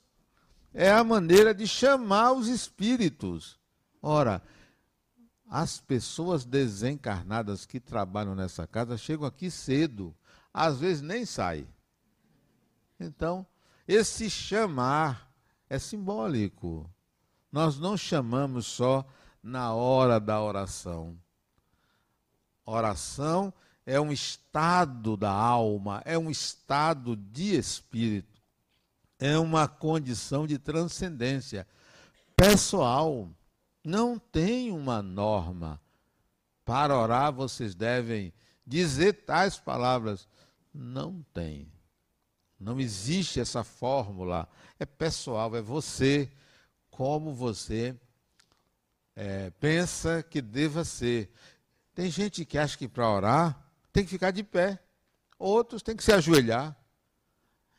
é 0.72 0.90
a 0.90 1.02
maneira 1.02 1.54
de 1.54 1.66
chamar 1.66 2.32
os 2.32 2.48
espíritos. 2.48 3.58
Ora, 4.02 4.42
as 5.48 5.80
pessoas 5.80 6.44
desencarnadas 6.44 7.64
que 7.64 7.80
trabalham 7.80 8.34
nessa 8.34 8.66
casa 8.66 8.96
chegam 8.96 9.26
aqui 9.26 9.50
cedo, 9.50 10.14
às 10.52 10.78
vezes 10.78 11.02
nem 11.02 11.24
saem. 11.24 11.66
Então, 13.00 13.46
esse 13.86 14.28
chamar 14.28 15.32
é 15.68 15.78
simbólico. 15.78 16.90
Nós 17.50 17.78
não 17.78 17.96
chamamos 17.96 18.66
só 18.66 19.06
na 19.42 19.72
hora 19.72 20.20
da 20.20 20.42
oração. 20.42 21.18
Oração 22.64 23.52
é 23.86 23.98
um 23.98 24.12
estado 24.12 25.16
da 25.16 25.32
alma, 25.32 26.02
é 26.04 26.18
um 26.18 26.30
estado 26.30 27.16
de 27.16 27.56
espírito 27.56 28.37
é 29.18 29.38
uma 29.38 29.66
condição 29.66 30.46
de 30.46 30.58
transcendência 30.58 31.66
pessoal. 32.36 33.28
Não 33.84 34.18
tem 34.18 34.70
uma 34.70 35.02
norma. 35.02 35.80
Para 36.64 36.96
orar, 36.96 37.32
vocês 37.32 37.74
devem 37.74 38.32
dizer 38.66 39.24
tais 39.24 39.58
palavras. 39.58 40.28
Não 40.72 41.24
tem. 41.32 41.72
Não 42.60 42.78
existe 42.78 43.40
essa 43.40 43.64
fórmula. 43.64 44.48
É 44.78 44.86
pessoal, 44.86 45.54
é 45.56 45.60
você, 45.60 46.30
como 46.90 47.34
você 47.34 47.96
é, 49.16 49.50
pensa 49.58 50.22
que 50.22 50.40
deva 50.40 50.84
ser. 50.84 51.30
Tem 51.94 52.08
gente 52.08 52.44
que 52.44 52.56
acha 52.56 52.78
que 52.78 52.86
para 52.86 53.10
orar 53.10 53.68
tem 53.92 54.04
que 54.04 54.10
ficar 54.10 54.30
de 54.30 54.44
pé, 54.44 54.78
outros 55.36 55.82
têm 55.82 55.96
que 55.96 56.04
se 56.04 56.12
ajoelhar. 56.12 56.76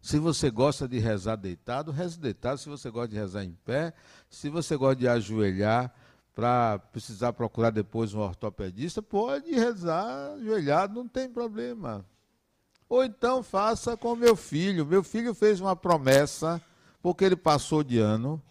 Se 0.02 0.20
você 0.20 0.52
gosta 0.52 0.86
de 0.86 1.00
rezar 1.00 1.38
deitado, 1.38 1.92
reze 1.92 2.20
deitado. 2.20 2.58
Se 2.58 2.68
você 2.68 2.92
gosta 2.92 3.08
de 3.08 3.16
rezar 3.16 3.46
em 3.46 3.54
pé, 3.64 3.94
se 4.30 4.50
você 4.50 4.76
gosta 4.76 4.98
de 4.98 5.08
ajoelhar, 5.08 5.94
para 6.34 6.80
precisar 6.80 7.34
procurar 7.34 7.72
depois 7.72 8.14
um 8.14 8.20
ortopedista, 8.20 9.02
pode 9.02 9.52
rezar 9.52 10.34
ajoelhado, 10.34 10.96
não 10.96 11.08
tem 11.08 11.30
problema. 11.30 12.06
Ou 12.88 13.04
então 13.04 13.44
faça 13.44 13.96
com 13.96 14.16
meu 14.16 14.36
filho. 14.36 14.86
Meu 14.86 15.04
filho 15.04 15.34
fez 15.34 15.60
uma 15.60 15.76
promessa, 15.76 16.62
porque 17.02 17.24
ele 17.24 17.36
passou 17.36 17.84
de 17.84 18.00
ano, 18.00 18.42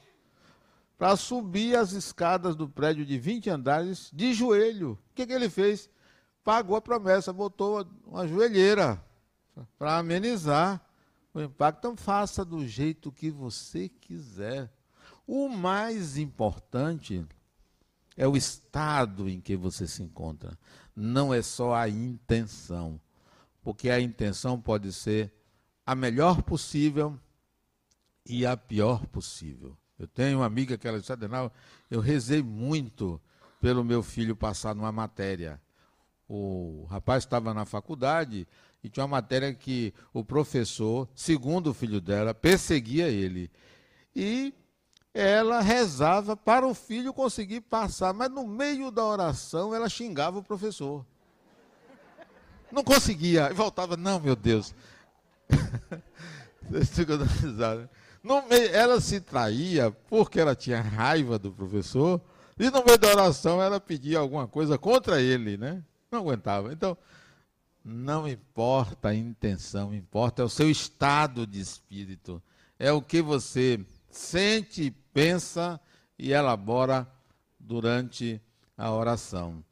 para 0.98 1.16
subir 1.16 1.76
as 1.76 1.92
escadas 1.92 2.54
do 2.54 2.68
prédio 2.68 3.04
de 3.04 3.18
20 3.18 3.48
andares 3.50 4.10
de 4.12 4.34
joelho. 4.34 4.92
O 4.92 5.14
que, 5.14 5.26
que 5.26 5.32
ele 5.32 5.48
fez? 5.48 5.88
Pagou 6.44 6.76
a 6.76 6.80
promessa, 6.80 7.32
botou 7.32 7.86
uma 8.06 8.26
joelheira 8.26 9.02
para 9.78 9.98
amenizar. 9.98 10.80
o 11.32 11.40
impacto. 11.40 11.78
Então 11.78 11.96
faça 11.96 12.44
do 12.44 12.66
jeito 12.66 13.12
que 13.12 13.30
você 13.30 13.88
quiser. 13.88 14.70
O 15.26 15.48
mais 15.48 16.18
importante 16.18 17.26
é 18.20 18.28
o 18.28 18.36
estado 18.36 19.30
em 19.30 19.40
que 19.40 19.56
você 19.56 19.86
se 19.86 20.02
encontra. 20.02 20.52
Não 20.94 21.32
é 21.32 21.40
só 21.40 21.74
a 21.74 21.88
intenção. 21.88 23.00
Porque 23.62 23.88
a 23.88 23.98
intenção 23.98 24.60
pode 24.60 24.92
ser 24.92 25.32
a 25.86 25.94
melhor 25.94 26.42
possível 26.42 27.18
e 28.26 28.44
a 28.44 28.58
pior 28.58 29.06
possível. 29.06 29.74
Eu 29.98 30.06
tenho 30.06 30.40
uma 30.40 30.44
amiga 30.44 30.76
que 30.76 30.86
ela 30.86 31.00
disse, 31.00 31.10
Adenal, 31.10 31.50
eu 31.90 31.98
rezei 31.98 32.42
muito 32.42 33.18
pelo 33.58 33.82
meu 33.82 34.02
filho 34.02 34.36
passar 34.36 34.74
numa 34.74 34.92
matéria. 34.92 35.58
O 36.28 36.86
rapaz 36.90 37.24
estava 37.24 37.54
na 37.54 37.64
faculdade 37.64 38.46
e 38.84 38.90
tinha 38.90 39.06
uma 39.06 39.16
matéria 39.16 39.54
que 39.54 39.94
o 40.12 40.22
professor, 40.22 41.08
segundo 41.14 41.70
o 41.70 41.74
filho 41.74 42.02
dela, 42.02 42.34
perseguia 42.34 43.08
ele. 43.08 43.50
E 44.14 44.52
ela 45.12 45.60
rezava 45.60 46.36
para 46.36 46.66
o 46.66 46.74
filho 46.74 47.12
conseguir 47.12 47.62
passar, 47.62 48.14
mas 48.14 48.30
no 48.30 48.46
meio 48.46 48.90
da 48.90 49.04
oração 49.04 49.74
ela 49.74 49.88
xingava 49.88 50.38
o 50.38 50.42
professor. 50.42 51.04
Não 52.70 52.84
conseguia, 52.84 53.50
e 53.50 53.54
voltava, 53.54 53.96
não, 53.96 54.20
meu 54.20 54.36
Deus. 54.36 54.74
meio, 58.48 58.70
ela 58.72 59.00
se 59.00 59.20
traía 59.20 59.90
porque 59.90 60.38
ela 60.38 60.54
tinha 60.54 60.80
raiva 60.80 61.38
do 61.38 61.50
professor, 61.50 62.20
e 62.58 62.70
no 62.70 62.84
meio 62.84 62.98
da 62.98 63.08
oração 63.08 63.60
ela 63.60 63.80
pedia 63.80 64.20
alguma 64.20 64.46
coisa 64.46 64.78
contra 64.78 65.20
ele, 65.20 65.56
né? 65.56 65.82
Não 66.12 66.20
aguentava. 66.20 66.72
Então, 66.72 66.96
não 67.84 68.28
importa 68.28 69.08
a 69.08 69.14
intenção, 69.14 69.92
importa 69.94 70.42
é 70.42 70.44
o 70.44 70.48
seu 70.48 70.70
estado 70.70 71.46
de 71.46 71.58
espírito. 71.58 72.40
É 72.78 72.92
o 72.92 73.02
que 73.02 73.20
você 73.20 73.84
sente, 74.10 74.90
pensa 75.12 75.80
e 76.18 76.32
elabora 76.32 77.10
durante 77.58 78.40
a 78.76 78.90
oração. 78.92 79.64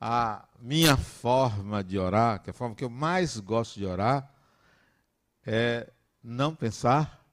A 0.00 0.48
minha 0.60 0.96
forma 0.96 1.84
de 1.84 1.98
orar, 1.98 2.42
que 2.42 2.50
é 2.50 2.52
a 2.52 2.54
forma 2.54 2.74
que 2.74 2.84
eu 2.84 2.90
mais 2.90 3.38
gosto 3.38 3.78
de 3.78 3.84
orar, 3.84 4.32
é 5.44 5.90
não 6.22 6.54
pensar, 6.54 7.24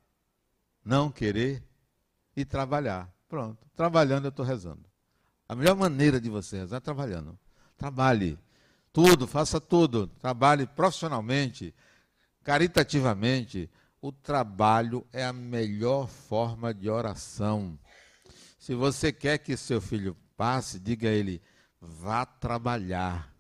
não 0.84 1.12
querer 1.12 1.64
e 2.36 2.44
trabalhar. 2.44 3.10
Pronto, 3.28 3.66
trabalhando 3.76 4.26
eu 4.26 4.30
estou 4.30 4.46
rezando. 4.46 4.86
A 5.48 5.56
melhor 5.56 5.76
maneira 5.76 6.20
de 6.20 6.30
você 6.30 6.58
rezar 6.58 6.78
é 6.78 6.82
trabalhando. 6.82 7.38
Trabalhe 7.78 8.38
tudo, 8.92 9.28
faça 9.28 9.62
tudo. 9.62 10.08
Trabalhe 10.08 10.66
profissionalmente, 10.66 11.74
caritativamente. 12.44 13.70
O 14.02 14.12
trabalho 14.12 15.06
é 15.12 15.26
a 15.26 15.34
melhor 15.34 16.08
forma 16.08 16.74
de 16.74 16.90
oração. 16.90 17.78
Se 18.60 18.76
você 18.76 19.12
quer 19.12 19.40
que 19.40 19.58
seu 19.58 19.82
filho 19.82 20.16
passe, 20.36 20.80
diga 20.80 21.10
a 21.10 21.12
ele: 21.12 21.42
vá 21.82 22.26
trabalhar. 22.26 23.34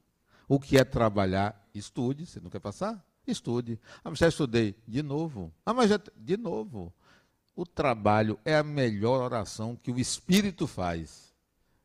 O 0.48 0.60
que 0.60 0.78
é 0.78 0.84
trabalhar? 0.84 1.70
Estude. 1.76 2.26
Você 2.26 2.39
não 2.39 2.50
quer 2.50 2.60
passar? 2.60 3.06
Estude. 3.26 3.80
Ah, 4.04 4.10
mas 4.10 4.20
já 4.20 4.28
estudei. 4.30 4.76
De 4.88 5.04
novo. 5.04 5.54
Ah, 5.65 5.74
mas 5.74 5.89
já. 5.89 6.00
De 6.15 6.38
novo. 6.38 6.93
O 7.56 7.65
trabalho 7.65 8.39
é 8.46 8.56
a 8.56 8.63
melhor 8.63 9.22
oração 9.22 9.76
que 9.76 9.91
o 9.91 10.00
Espírito 10.00 10.65
faz. 10.65 11.34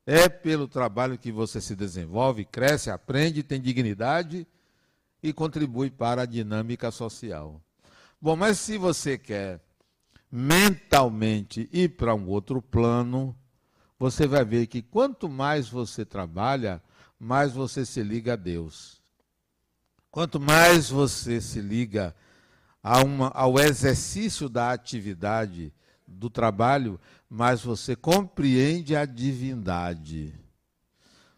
É 0.07 0.29
pelo 0.29 0.67
trabalho 0.67 1.19
que 1.19 1.31
você 1.31 1.61
se 1.61 1.77
desenvolve, 1.77 2.45
cresce, 2.45 2.91
aprende, 2.91 3.43
tem 3.43 3.61
dignidade 3.61 4.47
e 5.23 5.33
contribui 5.33 5.91
para 5.91 6.23
a 6.23 6.27
dinâmica 6.27 6.91
social. 6.91 7.63
Bom, 8.23 8.37
mas 8.37 8.61
se 8.61 8.79
você 8.79 9.19
quer 9.19 9.61
mentalmente 10.31 11.69
ir 11.73 11.97
para 11.97 12.15
um 12.15 12.29
outro 12.29 12.63
plano, 12.63 13.37
você 13.99 14.29
vai 14.29 14.45
ver 14.45 14.69
que 14.69 14.81
quanto 14.81 15.29
mais 15.29 15.69
você 15.69 16.05
trabalha, 16.05 16.81
mais 17.19 17.53
você 17.53 17.85
se 17.85 18.01
liga 18.01 18.35
a 18.35 18.37
Deus. 18.37 19.03
Quanto 20.09 20.39
mais 20.39 20.89
você 20.89 21.41
se 21.41 21.61
liga 21.61 22.15
uma, 23.05 23.27
ao 23.31 23.59
exercício 23.59 24.49
da 24.49 24.71
atividade 24.71 25.75
do 26.07 26.31
trabalho, 26.31 27.01
mais 27.29 27.63
você 27.63 27.97
compreende 27.97 28.95
a 28.95 29.05
divindade. 29.05 30.33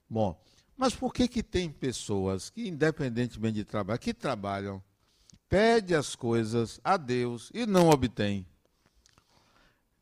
Bom, 0.07 0.38
mas 0.77 0.94
por 0.94 1.14
que 1.14 1.29
que 1.29 1.42
tem 1.42 1.70
pessoas 1.70 2.51
que, 2.51 2.68
independentemente 2.68 3.55
de 3.55 3.64
trabalhar, 3.64 3.97
que 3.97 4.12
trabalham, 4.12 4.83
pede 5.55 5.95
as 5.95 6.17
coisas 6.17 6.81
a 6.83 6.97
Deus 6.97 7.49
e 7.55 7.64
não 7.64 7.88
obtém? 7.88 8.45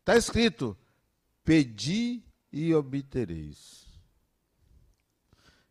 Está 0.01 0.17
escrito: 0.17 0.75
pedi 1.45 2.23
e 2.51 2.75
obtereis. 2.75 3.87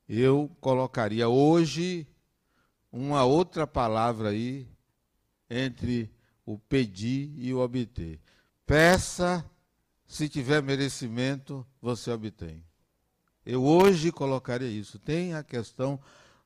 Eu 0.08 0.56
colocaria 0.62 1.28
hoje 1.28 2.08
uma 2.92 3.26
outra 3.26 3.66
palavra 3.66 4.30
aí 4.30 4.68
entre 5.50 6.14
o 6.46 6.60
pedir 6.60 7.34
e 7.36 7.52
o 7.52 7.58
obter. 7.58 8.20
Peça, 8.68 9.44
se 10.06 10.30
tiver 10.30 10.62
merecimento, 10.62 11.66
você 11.82 12.12
obtém. 12.12 12.64
Eu 13.44 13.64
hoje 13.64 14.12
colocaria 14.12 14.70
isso. 14.70 15.00
Tem 15.00 15.34
a 15.34 15.42
questão 15.44 16.00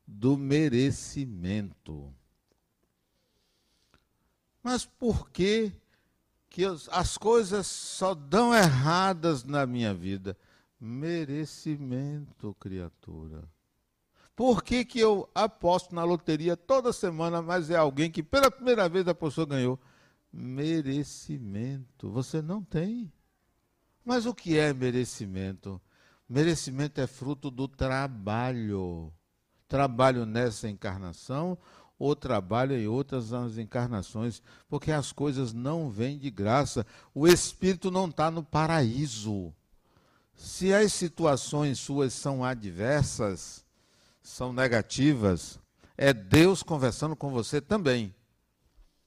do 0.07 0.37
merecimento. 0.37 2.15
Mas 4.65 4.83
por 4.83 5.29
que, 5.29 5.71
que 6.49 6.63
as 6.91 7.19
coisas 7.19 7.67
só 7.67 8.15
dão 8.15 8.51
erradas 8.51 9.43
na 9.43 9.63
minha 9.63 9.93
vida? 9.93 10.35
Merecimento, 10.81 12.57
criatura. 12.59 13.43
Por 14.35 14.63
que, 14.63 14.83
que 14.83 14.99
eu 14.99 15.29
aposto 15.35 15.93
na 15.93 16.03
loteria 16.03 16.57
toda 16.57 16.91
semana, 16.91 17.43
mas 17.43 17.69
é 17.69 17.75
alguém 17.75 18.09
que 18.09 18.23
pela 18.23 18.49
primeira 18.49 18.89
vez 18.89 19.07
a 19.07 19.13
pessoa 19.13 19.45
ganhou? 19.45 19.79
merecimento. 20.33 22.09
Você 22.09 22.41
não 22.41 22.63
tem. 22.63 23.13
Mas 24.03 24.25
o 24.25 24.33
que 24.33 24.57
é 24.57 24.73
merecimento? 24.73 25.79
Merecimento 26.27 26.99
é 26.99 27.05
fruto 27.05 27.51
do 27.51 27.67
trabalho. 27.67 29.13
Trabalho 29.67 30.25
nessa 30.25 30.67
encarnação 30.67 31.55
ou 31.97 32.15
trabalho 32.15 32.75
em 32.75 32.87
outras 32.87 33.31
encarnações, 33.57 34.41
porque 34.67 34.91
as 34.91 35.11
coisas 35.11 35.53
não 35.53 35.89
vêm 35.89 36.17
de 36.17 36.29
graça. 36.29 36.85
O 37.13 37.27
espírito 37.27 37.89
não 37.89 38.07
está 38.07 38.29
no 38.29 38.43
paraíso. 38.43 39.53
Se 40.35 40.73
as 40.73 40.91
situações 40.91 41.79
suas 41.79 42.13
são 42.13 42.43
adversas, 42.43 43.65
são 44.21 44.51
negativas, 44.51 45.59
é 45.97 46.13
Deus 46.13 46.61
conversando 46.61 47.15
com 47.15 47.31
você 47.31 47.61
também. 47.61 48.13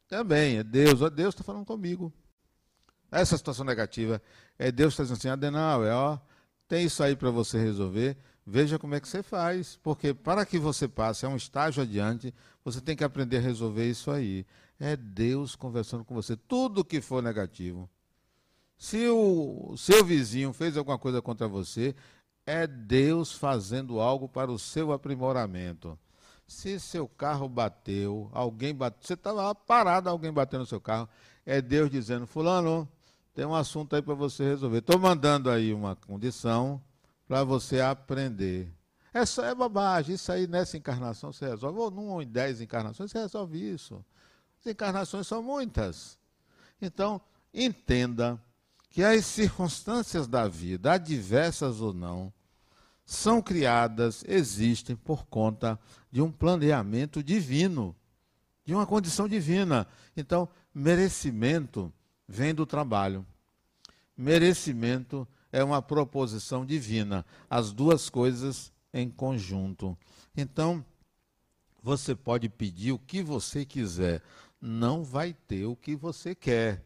Também, 0.08 0.56
é 0.56 0.64
Deus. 0.64 0.98
Deus 1.12 1.34
está 1.34 1.44
falando 1.44 1.66
comigo. 1.66 2.12
Essa 3.10 3.36
situação 3.36 3.64
negativa. 3.64 4.22
É 4.58 4.72
Deus 4.72 4.94
está 4.94 5.02
dizendo 5.02 5.18
assim, 5.18 5.28
Adenal, 5.28 5.84
é, 5.84 5.94
ó, 5.94 6.18
tem 6.66 6.84
isso 6.86 7.02
aí 7.02 7.14
para 7.14 7.30
você 7.30 7.58
resolver. 7.58 8.16
Veja 8.50 8.78
como 8.78 8.94
é 8.94 9.00
que 9.00 9.06
você 9.06 9.22
faz. 9.22 9.78
Porque 9.82 10.14
para 10.14 10.46
que 10.46 10.58
você 10.58 10.88
passe 10.88 11.26
a 11.26 11.28
um 11.28 11.36
estágio 11.36 11.82
adiante, 11.82 12.34
você 12.64 12.80
tem 12.80 12.96
que 12.96 13.04
aprender 13.04 13.36
a 13.36 13.40
resolver 13.40 13.88
isso 13.88 14.10
aí. 14.10 14.46
É 14.80 14.96
Deus 14.96 15.54
conversando 15.54 16.02
com 16.02 16.14
você. 16.14 16.34
Tudo 16.34 16.84
que 16.84 17.02
for 17.02 17.22
negativo. 17.22 17.88
Se 18.78 19.06
o 19.08 19.76
seu 19.76 20.02
vizinho 20.02 20.52
fez 20.54 20.78
alguma 20.78 20.98
coisa 20.98 21.20
contra 21.20 21.46
você, 21.46 21.94
é 22.46 22.66
Deus 22.66 23.32
fazendo 23.32 24.00
algo 24.00 24.26
para 24.26 24.50
o 24.50 24.58
seu 24.58 24.92
aprimoramento. 24.92 25.98
Se 26.46 26.80
seu 26.80 27.06
carro 27.06 27.48
bateu, 27.48 28.30
alguém 28.32 28.74
bateu, 28.74 29.00
você 29.02 29.12
estava 29.12 29.42
lá 29.42 29.54
parado, 29.54 30.08
alguém 30.08 30.32
bateu 30.32 30.58
no 30.58 30.64
seu 30.64 30.80
carro, 30.80 31.06
é 31.44 31.60
Deus 31.60 31.90
dizendo: 31.90 32.26
Fulano, 32.26 32.88
tem 33.34 33.44
um 33.44 33.54
assunto 33.54 33.94
aí 33.94 34.00
para 34.00 34.14
você 34.14 34.44
resolver. 34.44 34.78
Estou 34.78 34.98
mandando 34.98 35.50
aí 35.50 35.74
uma 35.74 35.94
condição 35.94 36.80
para 37.28 37.44
você 37.44 37.80
aprender. 37.80 38.72
É 39.12 39.26
só 39.26 39.44
é 39.44 39.54
bobagem, 39.54 40.14
isso 40.14 40.32
aí 40.32 40.46
nessa 40.46 40.76
encarnação 40.78 41.32
você 41.32 41.46
resolve, 41.46 41.78
ou 41.78 41.90
numa 41.90 42.22
em 42.22 42.26
dez 42.26 42.60
encarnações 42.60 43.10
você 43.10 43.18
resolve 43.18 43.58
isso. 43.58 44.04
As 44.58 44.66
encarnações 44.66 45.26
são 45.26 45.42
muitas. 45.42 46.18
Então, 46.80 47.20
entenda 47.52 48.40
que 48.90 49.04
as 49.04 49.26
circunstâncias 49.26 50.26
da 50.26 50.48
vida, 50.48 50.92
adversas 50.92 51.80
ou 51.80 51.92
não, 51.92 52.32
são 53.04 53.40
criadas, 53.40 54.24
existem 54.26 54.96
por 54.96 55.26
conta 55.26 55.78
de 56.10 56.20
um 56.20 56.30
planeamento 56.30 57.22
divino, 57.22 57.94
de 58.64 58.74
uma 58.74 58.86
condição 58.86 59.28
divina. 59.28 59.86
Então, 60.16 60.48
merecimento 60.74 61.92
vem 62.26 62.54
do 62.54 62.66
trabalho. 62.66 63.26
Merecimento 64.16 65.26
é 65.52 65.62
uma 65.64 65.80
proposição 65.80 66.64
divina, 66.64 67.24
as 67.48 67.72
duas 67.72 68.08
coisas 68.10 68.72
em 68.92 69.08
conjunto. 69.08 69.96
Então, 70.36 70.84
você 71.82 72.14
pode 72.14 72.48
pedir 72.48 72.92
o 72.92 72.98
que 72.98 73.22
você 73.22 73.64
quiser, 73.64 74.22
não 74.60 75.02
vai 75.02 75.32
ter 75.32 75.64
o 75.64 75.76
que 75.76 75.96
você 75.96 76.34
quer, 76.34 76.84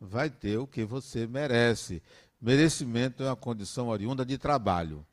vai 0.00 0.30
ter 0.30 0.58
o 0.58 0.66
que 0.66 0.84
você 0.84 1.26
merece. 1.26 2.02
Merecimento 2.40 3.22
é 3.22 3.26
uma 3.26 3.36
condição 3.36 3.88
oriunda 3.88 4.24
de 4.24 4.36
trabalho. 4.36 5.04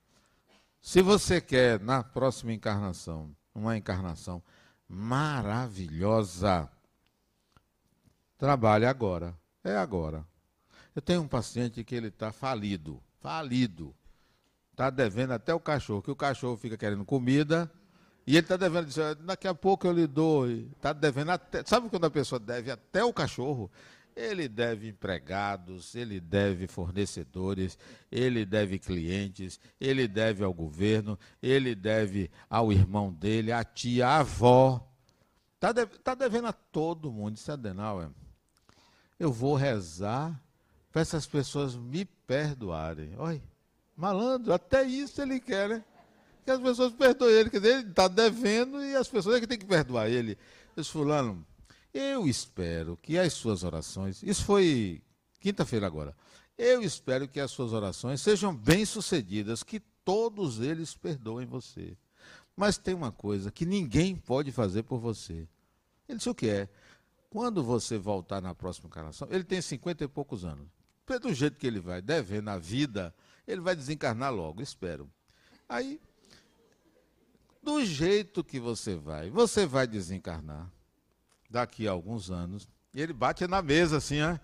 Se 0.82 1.02
você 1.02 1.40
quer, 1.40 1.80
na 1.80 2.04
próxima 2.04 2.52
encarnação, 2.52 3.34
uma 3.54 3.78
encarnação 3.78 4.44
maravilhosa, 4.88 6.70
trabalhe 8.38 8.86
agora. 8.86 9.38
É 9.64 9.78
agora. 9.78 10.26
Eu 10.96 11.02
tenho 11.02 11.22
um 11.22 11.28
paciente 11.28 11.84
que 11.84 11.96
ele 11.96 12.08
está 12.08 12.32
falido, 12.32 13.02
falido. 13.20 13.96
Está 14.72 14.90
devendo 14.90 15.32
até 15.32 15.54
o 15.54 15.60
cachorro, 15.60 16.02
que 16.02 16.12
o 16.12 16.16
cachorro 16.16 16.58
fica 16.58 16.78
querendo 16.78 17.06
comida, 17.06 17.72
e 18.26 18.32
ele 18.32 18.40
está 18.40 18.58
devendo, 18.58 18.86
diz, 18.86 18.98
daqui 19.26 19.48
a 19.48 19.54
pouco 19.54 19.88
eu 19.88 19.94
lhe 19.94 20.08
dou. 20.08 20.50
Está 20.50 20.94
devendo 20.94 21.32
até. 21.32 21.64
Sabe 21.66 21.90
quando 21.90 22.06
a 22.06 22.12
pessoa 22.12 22.40
deve 22.40 22.72
até 22.72 23.04
o 23.04 23.14
cachorro? 23.14 23.72
Ele 24.16 24.48
deve 24.48 24.90
empregados, 24.90 25.96
ele 25.96 26.20
deve 26.20 26.68
fornecedores, 26.68 27.78
ele 28.12 28.46
deve 28.46 28.78
clientes, 28.78 29.60
ele 29.80 30.08
deve 30.08 30.44
ao 30.44 30.54
governo, 30.54 31.18
ele 31.42 31.74
deve 31.74 32.30
ao 32.50 32.74
irmão 32.74 33.12
dele, 33.12 33.52
à 33.52 33.64
tia, 33.64 34.08
à 34.08 34.20
avó. 34.20 34.86
Está 35.56 35.72
deve, 35.72 35.98
tá 36.00 36.14
devendo 36.14 36.48
a 36.48 36.54
todo 36.54 37.12
mundo. 37.12 37.38
Isso 37.38 37.50
é 37.50 37.54
Adenauer. 37.54 38.10
Eu 39.18 39.32
vou 39.32 39.56
rezar 39.56 40.42
para 40.92 41.02
essas 41.02 41.26
pessoas 41.26 41.76
me 41.76 42.06
perdoarem. 42.06 43.14
Olha, 43.18 43.42
malandro, 43.96 44.54
até 44.54 44.84
isso 44.84 45.22
ele 45.22 45.40
quer, 45.40 45.70
né? 45.70 45.86
Que 46.44 46.52
as 46.52 46.60
pessoas 46.60 46.92
perdoem 46.92 47.34
ele. 47.34 47.50
Quer 47.50 47.60
dizer, 47.60 47.80
ele 47.80 47.90
está 47.90 48.08
devendo 48.08 48.84
e 48.84 48.96
as 48.96 49.08
pessoas 49.08 49.38
é 49.38 49.40
que 49.40 49.48
têm 49.48 49.58
que 49.58 49.66
perdoar 49.66 50.10
ele. 50.10 50.38
Diz, 50.76 50.90
fulano, 50.90 51.46
eu 51.94 52.28
espero 52.28 52.98
que 53.02 53.18
as 53.18 53.34
suas 53.34 53.64
orações, 53.64 54.24
isso 54.24 54.44
foi 54.44 55.02
quinta-feira 55.40 55.86
agora, 55.88 56.16
eu 56.58 56.82
espero 56.82 57.28
que 57.28 57.40
as 57.40 57.52
suas 57.52 57.74
orações 57.74 58.22
sejam 58.22 58.56
bem-sucedidas, 58.56 59.64
que 59.64 59.80
todos 60.04 60.60
eles 60.60 60.94
perdoem 60.96 61.46
você. 61.46 61.98
Mas 62.56 62.78
tem 62.78 62.94
uma 62.94 63.12
coisa 63.12 63.52
que 63.52 63.66
ninguém 63.66 64.16
pode 64.16 64.52
fazer 64.52 64.84
por 64.84 65.00
você. 65.00 65.48
Ele 66.08 66.18
disse 66.18 66.30
o 66.30 66.36
que 66.36 66.48
é? 66.48 66.70
Quando 67.30 67.64
você 67.64 67.98
voltar 67.98 68.42
na 68.42 68.54
próxima 68.54 68.88
encarnação, 68.88 69.28
ele 69.32 69.44
tem 69.44 69.62
cinquenta 69.62 70.04
e 70.04 70.08
poucos 70.08 70.44
anos. 70.44 70.81
Do 71.08 71.34
jeito 71.34 71.58
que 71.58 71.68
ele 71.68 71.80
vai 71.80 72.02
devendo 72.02 72.50
a 72.50 72.58
vida, 72.58 73.14
ele 73.48 73.62
vai 73.62 73.76
desencarnar 73.76 74.34
logo, 74.34 74.62
espero. 74.62 75.10
Aí, 75.68 76.00
do 77.62 77.84
jeito 77.84 78.44
que 78.44 78.60
você 78.60 78.96
vai, 78.96 79.30
você 79.30 79.66
vai 79.66 79.86
desencarnar 79.86 80.70
daqui 81.50 81.88
a 81.88 81.92
alguns 81.92 82.32
anos. 82.32 82.68
E 82.94 83.02
ele 83.02 83.14
bate 83.14 83.46
na 83.48 83.62
mesa 83.62 83.98
assim, 83.98 84.20
né? 84.20 84.40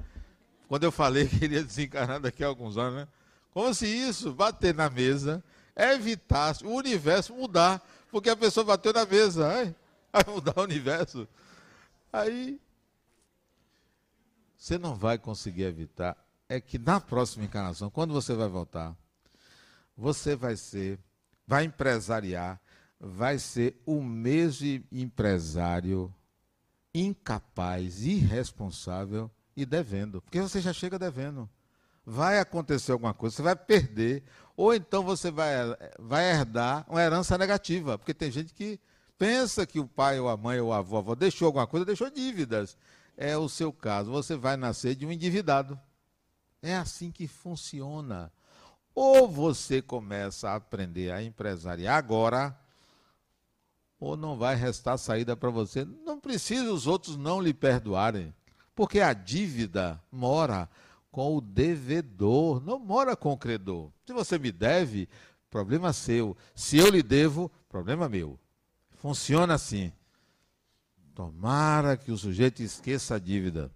Quando 0.67 0.83
eu 0.83 0.91
falei 0.91 1.27
que 1.27 1.45
ele 1.45 1.55
ia 1.55 1.63
desencarnar 1.63 2.19
daqui 2.19 2.43
a 2.43 2.47
alguns 2.47 2.77
anos, 2.77 2.95
né? 3.01 3.07
Como 3.51 3.73
se 3.73 3.87
isso, 3.87 4.33
bater 4.33 4.75
na 4.75 4.89
mesa, 4.89 5.43
evitasse 5.75 6.65
o 6.65 6.71
universo 6.71 7.33
mudar, 7.33 7.81
porque 8.11 8.29
a 8.29 8.35
pessoa 8.35 8.63
bateu 8.63 8.93
na 8.93 9.05
mesa, 9.05 9.47
ai, 9.47 9.75
vai 10.11 10.23
mudar 10.33 10.53
o 10.57 10.63
universo. 10.63 11.27
Aí 12.11 12.59
você 14.57 14.77
não 14.77 14.95
vai 14.95 15.17
conseguir 15.17 15.63
evitar. 15.63 16.17
É 16.49 16.61
que 16.61 16.79
na 16.79 16.99
próxima 16.99 17.45
encarnação, 17.45 17.89
quando 17.89 18.13
você 18.13 18.33
vai 18.33 18.47
voltar, 18.47 18.95
você 19.95 20.35
vai 20.35 20.55
ser, 20.55 20.99
vai 21.45 21.65
empresariar, 21.65 22.61
vai 22.99 23.37
ser 23.37 23.81
o 23.85 24.01
mesmo 24.01 24.83
empresário 24.91 26.13
incapaz, 26.93 28.01
irresponsável 28.03 29.29
e 29.55 29.65
devendo. 29.65 30.21
Porque 30.21 30.39
você 30.41 30.61
já 30.61 30.71
chega 30.71 30.97
devendo. 30.97 31.49
Vai 32.05 32.39
acontecer 32.39 32.93
alguma 32.93 33.13
coisa, 33.13 33.35
você 33.35 33.41
vai 33.41 33.55
perder. 33.55 34.23
Ou 34.55 34.73
então 34.73 35.03
você 35.03 35.29
vai, 35.29 35.51
vai 35.99 36.31
herdar 36.31 36.85
uma 36.89 37.01
herança 37.01 37.37
negativa. 37.37 37.97
Porque 37.97 38.13
tem 38.13 38.31
gente 38.31 38.53
que 38.53 38.79
pensa 39.17 39.65
que 39.65 39.79
o 39.79 39.87
pai, 39.87 40.19
ou 40.19 40.29
a 40.29 40.37
mãe, 40.37 40.59
ou 40.59 40.71
a 40.71 40.77
avó, 40.77 40.97
a 40.97 40.99
avó 40.99 41.15
deixou 41.15 41.47
alguma 41.47 41.67
coisa, 41.67 41.85
deixou 41.85 42.09
dívidas. 42.09 42.77
É 43.17 43.37
o 43.37 43.49
seu 43.49 43.73
caso. 43.73 44.11
Você 44.11 44.35
vai 44.35 44.55
nascer 44.55 44.95
de 44.95 45.05
um 45.05 45.11
endividado. 45.11 45.79
É 46.61 46.75
assim 46.75 47.11
que 47.11 47.27
funciona. 47.27 48.31
Ou 48.93 49.27
você 49.27 49.81
começa 49.81 50.49
a 50.49 50.55
aprender 50.55 51.11
a 51.11 51.21
empresariar 51.21 51.97
agora, 51.97 52.57
ou 53.99 54.17
não 54.17 54.37
vai 54.37 54.55
restar 54.55 54.97
saída 54.97 55.35
para 55.35 55.49
você. 55.49 55.85
Não 55.85 56.19
precisa 56.19 56.71
os 56.71 56.87
outros 56.87 57.15
não 57.15 57.41
lhe 57.41 57.53
perdoarem, 57.53 58.33
porque 58.75 58.99
a 58.99 59.13
dívida 59.13 60.01
mora 60.11 60.69
com 61.11 61.35
o 61.35 61.41
devedor, 61.41 62.61
não 62.63 62.79
mora 62.79 63.15
com 63.15 63.31
o 63.31 63.37
credor. 63.37 63.91
Se 64.05 64.13
você 64.13 64.37
me 64.37 64.51
deve, 64.51 65.09
problema 65.49 65.93
seu. 65.93 66.37
Se 66.53 66.77
eu 66.77 66.89
lhe 66.89 67.01
devo, 67.01 67.51
problema 67.69 68.07
meu. 68.07 68.39
Funciona 68.95 69.53
assim. 69.55 69.91
Tomara 71.15 71.97
que 71.97 72.11
o 72.11 72.17
sujeito 72.17 72.61
esqueça 72.61 73.15
a 73.15 73.19
dívida. 73.19 73.71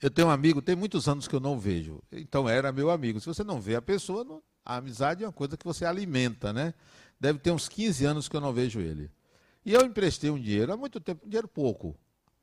Eu 0.00 0.10
tenho 0.10 0.28
um 0.28 0.30
amigo, 0.30 0.60
tem 0.60 0.76
muitos 0.76 1.08
anos 1.08 1.26
que 1.26 1.34
eu 1.34 1.40
não 1.40 1.58
vejo. 1.58 2.02
Então 2.12 2.48
era 2.48 2.70
meu 2.70 2.90
amigo. 2.90 3.18
Se 3.18 3.26
você 3.26 3.42
não 3.42 3.60
vê 3.60 3.76
a 3.76 3.82
pessoa, 3.82 4.42
a 4.64 4.76
amizade 4.76 5.24
é 5.24 5.26
uma 5.26 5.32
coisa 5.32 5.56
que 5.56 5.64
você 5.64 5.84
alimenta, 5.84 6.52
né? 6.52 6.74
Deve 7.18 7.38
ter 7.38 7.50
uns 7.50 7.68
15 7.68 8.04
anos 8.04 8.28
que 8.28 8.36
eu 8.36 8.40
não 8.40 8.52
vejo 8.52 8.80
ele. 8.80 9.10
E 9.64 9.72
eu 9.72 9.80
emprestei 9.82 10.30
um 10.30 10.38
dinheiro, 10.38 10.72
há 10.72 10.76
muito 10.76 11.00
tempo, 11.00 11.24
um 11.24 11.28
dinheiro 11.28 11.48
pouco. 11.48 11.96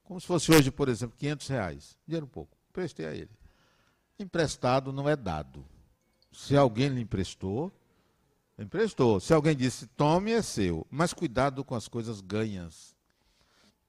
Como 0.03 0.19
se 0.19 0.27
fosse 0.27 0.51
hoje, 0.51 0.71
por 0.71 0.89
exemplo, 0.89 1.15
500 1.17 1.47
reais. 1.47 1.97
Dinheiro 2.05 2.27
pouco. 2.27 2.57
Emprestei 2.69 3.05
a 3.05 3.13
ele. 3.13 3.29
Emprestado 4.19 4.91
não 4.91 5.07
é 5.07 5.15
dado. 5.15 5.63
Se 6.31 6.57
alguém 6.57 6.89
lhe 6.89 7.01
emprestou, 7.01 7.71
emprestou. 8.57 9.19
Se 9.19 9.33
alguém 9.33 9.55
disse, 9.55 9.87
tome, 9.87 10.31
é 10.31 10.41
seu. 10.41 10.85
Mas 10.89 11.13
cuidado 11.13 11.63
com 11.63 11.75
as 11.75 11.87
coisas 11.87 12.19
ganhas. 12.19 12.92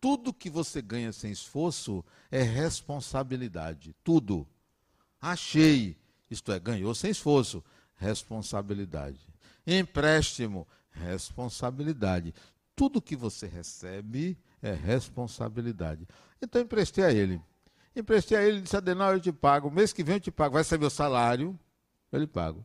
Tudo 0.05 0.35
que 0.35 0.51
você 0.51 0.83
ganha 0.83 1.15
sem 1.15 1.31
esforço 1.33 2.05
é 2.31 2.43
responsabilidade. 2.43 3.97
Tudo. 4.05 4.47
Achei. 5.19 5.97
Isto 6.31 6.53
é, 6.53 6.61
ganhou 6.61 6.95
sem 6.95 7.11
esforço. 7.11 7.65
Responsabilidade. 7.97 9.19
Empréstimo, 9.67 10.69
responsabilidade. 10.91 12.35
Tudo 12.77 13.01
que 13.01 13.17
você 13.17 13.47
recebe 13.47 14.37
é 14.61 14.75
responsabilidade. 14.75 16.07
Então 16.43 16.61
emprestei 16.61 17.05
a 17.05 17.11
ele. 17.11 17.41
Emprestei 17.97 18.37
a 18.37 18.43
ele, 18.43 18.61
disse, 18.61 18.77
Adenal, 18.77 19.15
eu 19.15 19.21
te 19.21 19.33
pago. 19.33 19.71
Mês 19.71 19.95
que 19.95 20.05
vem 20.05 20.17
eu 20.17 20.21
te 20.21 20.31
pago. 20.31 20.53
Vai 20.53 20.65
ser 20.65 20.79
meu 20.79 20.91
salário, 20.91 21.59
eu 22.13 22.21
lhe 22.21 22.27
pago. 22.27 22.63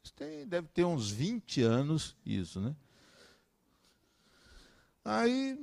Isso 0.00 0.14
tem, 0.14 0.46
deve 0.46 0.68
ter 0.68 0.84
uns 0.84 1.10
20 1.10 1.60
anos 1.60 2.16
isso, 2.24 2.60
né? 2.60 2.72
Aí 5.04 5.58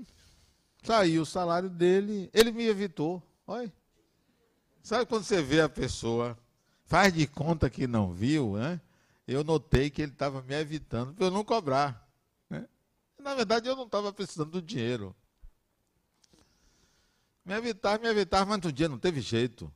saiu 0.86 1.24
o 1.24 1.26
salário 1.26 1.70
dele, 1.70 2.30
ele 2.34 2.52
me 2.52 2.66
evitou. 2.66 3.22
Olha. 3.48 3.72
Sabe 4.82 5.06
quando 5.06 5.24
você 5.24 5.42
vê 5.42 5.62
a 5.62 5.70
pessoa, 5.70 6.38
faz 6.84 7.12
de 7.12 7.26
conta 7.26 7.70
que 7.70 7.88
não 7.88 8.14
viu, 8.14 8.56
né? 8.56 8.80
eu 9.28 9.44
notei 9.44 9.90
que 9.90 10.02
ele 10.02 10.12
estava 10.12 10.42
me 10.42 10.54
evitando 10.54 11.14
para 11.14 11.26
eu 11.26 11.32
não 11.32 11.44
cobrar. 11.44 12.08
Né? 12.50 12.68
Na 13.20 13.34
verdade, 13.34 13.68
eu 13.68 13.76
não 13.76 13.86
estava 13.86 14.14
precisando 14.14 14.52
do 14.52 14.62
dinheiro. 14.62 15.16
Me 17.44 17.54
evitar, 17.56 18.00
me 18.00 18.08
evitar, 18.08 18.46
mas 18.46 18.62
no 18.62 18.72
dia 18.72 18.88
não 18.88 19.00
teve 19.00 19.22
jeito. 19.22 19.72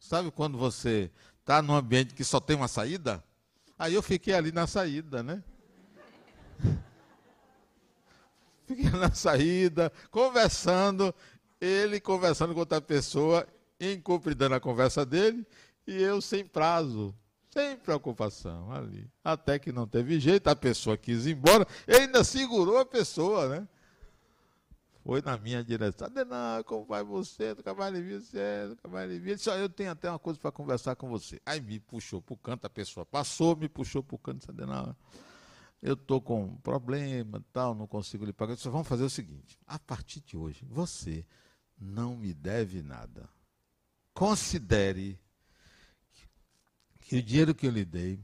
Sabe 0.00 0.30
quando 0.30 0.56
você 0.56 1.10
está 1.40 1.60
num 1.60 1.74
ambiente 1.74 2.14
que 2.14 2.24
só 2.24 2.40
tem 2.40 2.56
uma 2.56 2.68
saída? 2.68 3.22
Aí 3.78 3.94
eu 3.94 4.02
fiquei 4.02 4.34
ali 4.34 4.52
na 4.52 4.66
saída, 4.66 5.22
né? 5.22 5.42
Fiquei 8.66 8.90
na 8.90 9.12
saída, 9.12 9.92
conversando, 10.10 11.14
ele 11.60 12.00
conversando 12.00 12.52
com 12.52 12.60
outra 12.60 12.80
pessoa, 12.80 13.46
incumpridando 13.80 14.54
a 14.54 14.60
conversa 14.60 15.06
dele, 15.06 15.46
e 15.86 16.02
eu 16.02 16.20
sem 16.20 16.44
prazo. 16.44 17.14
Sem 17.50 17.76
preocupação 17.76 18.70
ali. 18.72 19.08
Até 19.24 19.58
que 19.58 19.72
não 19.72 19.86
teve 19.86 20.20
jeito, 20.20 20.48
a 20.48 20.56
pessoa 20.56 20.96
quis 20.96 21.24
ir 21.24 21.32
embora, 21.32 21.66
ele 21.86 22.00
ainda 22.00 22.22
segurou 22.22 22.78
a 22.78 22.84
pessoa, 22.84 23.48
né? 23.48 23.68
Foi 25.02 25.22
na 25.22 25.38
minha 25.38 25.62
direção. 25.62 26.08
Adenal, 26.08 26.64
como 26.64 26.84
vai 26.84 27.04
você? 27.04 27.54
Nunca 27.54 27.72
mais 27.72 27.94
lhe 27.94 28.02
vi, 28.02 28.20
você 28.20 28.66
nunca 28.68 28.88
mais 28.88 29.08
lhe 29.08 29.20
vi. 29.20 29.30
Ele 29.30 29.36
disse, 29.36 29.48
eu 29.48 29.68
tenho 29.68 29.92
até 29.92 30.10
uma 30.10 30.18
coisa 30.18 30.38
para 30.38 30.50
conversar 30.50 30.96
com 30.96 31.08
você. 31.08 31.40
Aí 31.46 31.60
me 31.60 31.78
puxou 31.78 32.20
para 32.20 32.34
o 32.34 32.36
canto, 32.36 32.66
a 32.66 32.70
pessoa 32.70 33.06
passou, 33.06 33.54
me 33.54 33.68
puxou 33.68 34.02
para 34.02 34.16
o 34.16 34.18
canto, 34.18 34.38
disse, 34.38 34.50
Adenal, 34.50 34.96
eu 35.82 35.94
estou 35.94 36.20
com 36.20 36.44
um 36.44 36.56
problema, 36.56 37.44
tal, 37.52 37.74
não 37.74 37.86
consigo 37.86 38.24
lhe 38.24 38.32
pagar. 38.32 38.54
Disse, 38.54 38.68
vamos 38.68 38.88
fazer 38.88 39.04
o 39.04 39.10
seguinte, 39.10 39.58
a 39.66 39.78
partir 39.78 40.20
de 40.20 40.36
hoje, 40.36 40.64
você 40.64 41.24
não 41.78 42.16
me 42.16 42.32
deve 42.32 42.82
nada. 42.82 43.28
Considere 44.14 45.18
que 47.00 47.16
o 47.16 47.22
dinheiro 47.22 47.54
que 47.54 47.66
eu 47.66 47.70
lhe 47.70 47.84
dei 47.84 48.18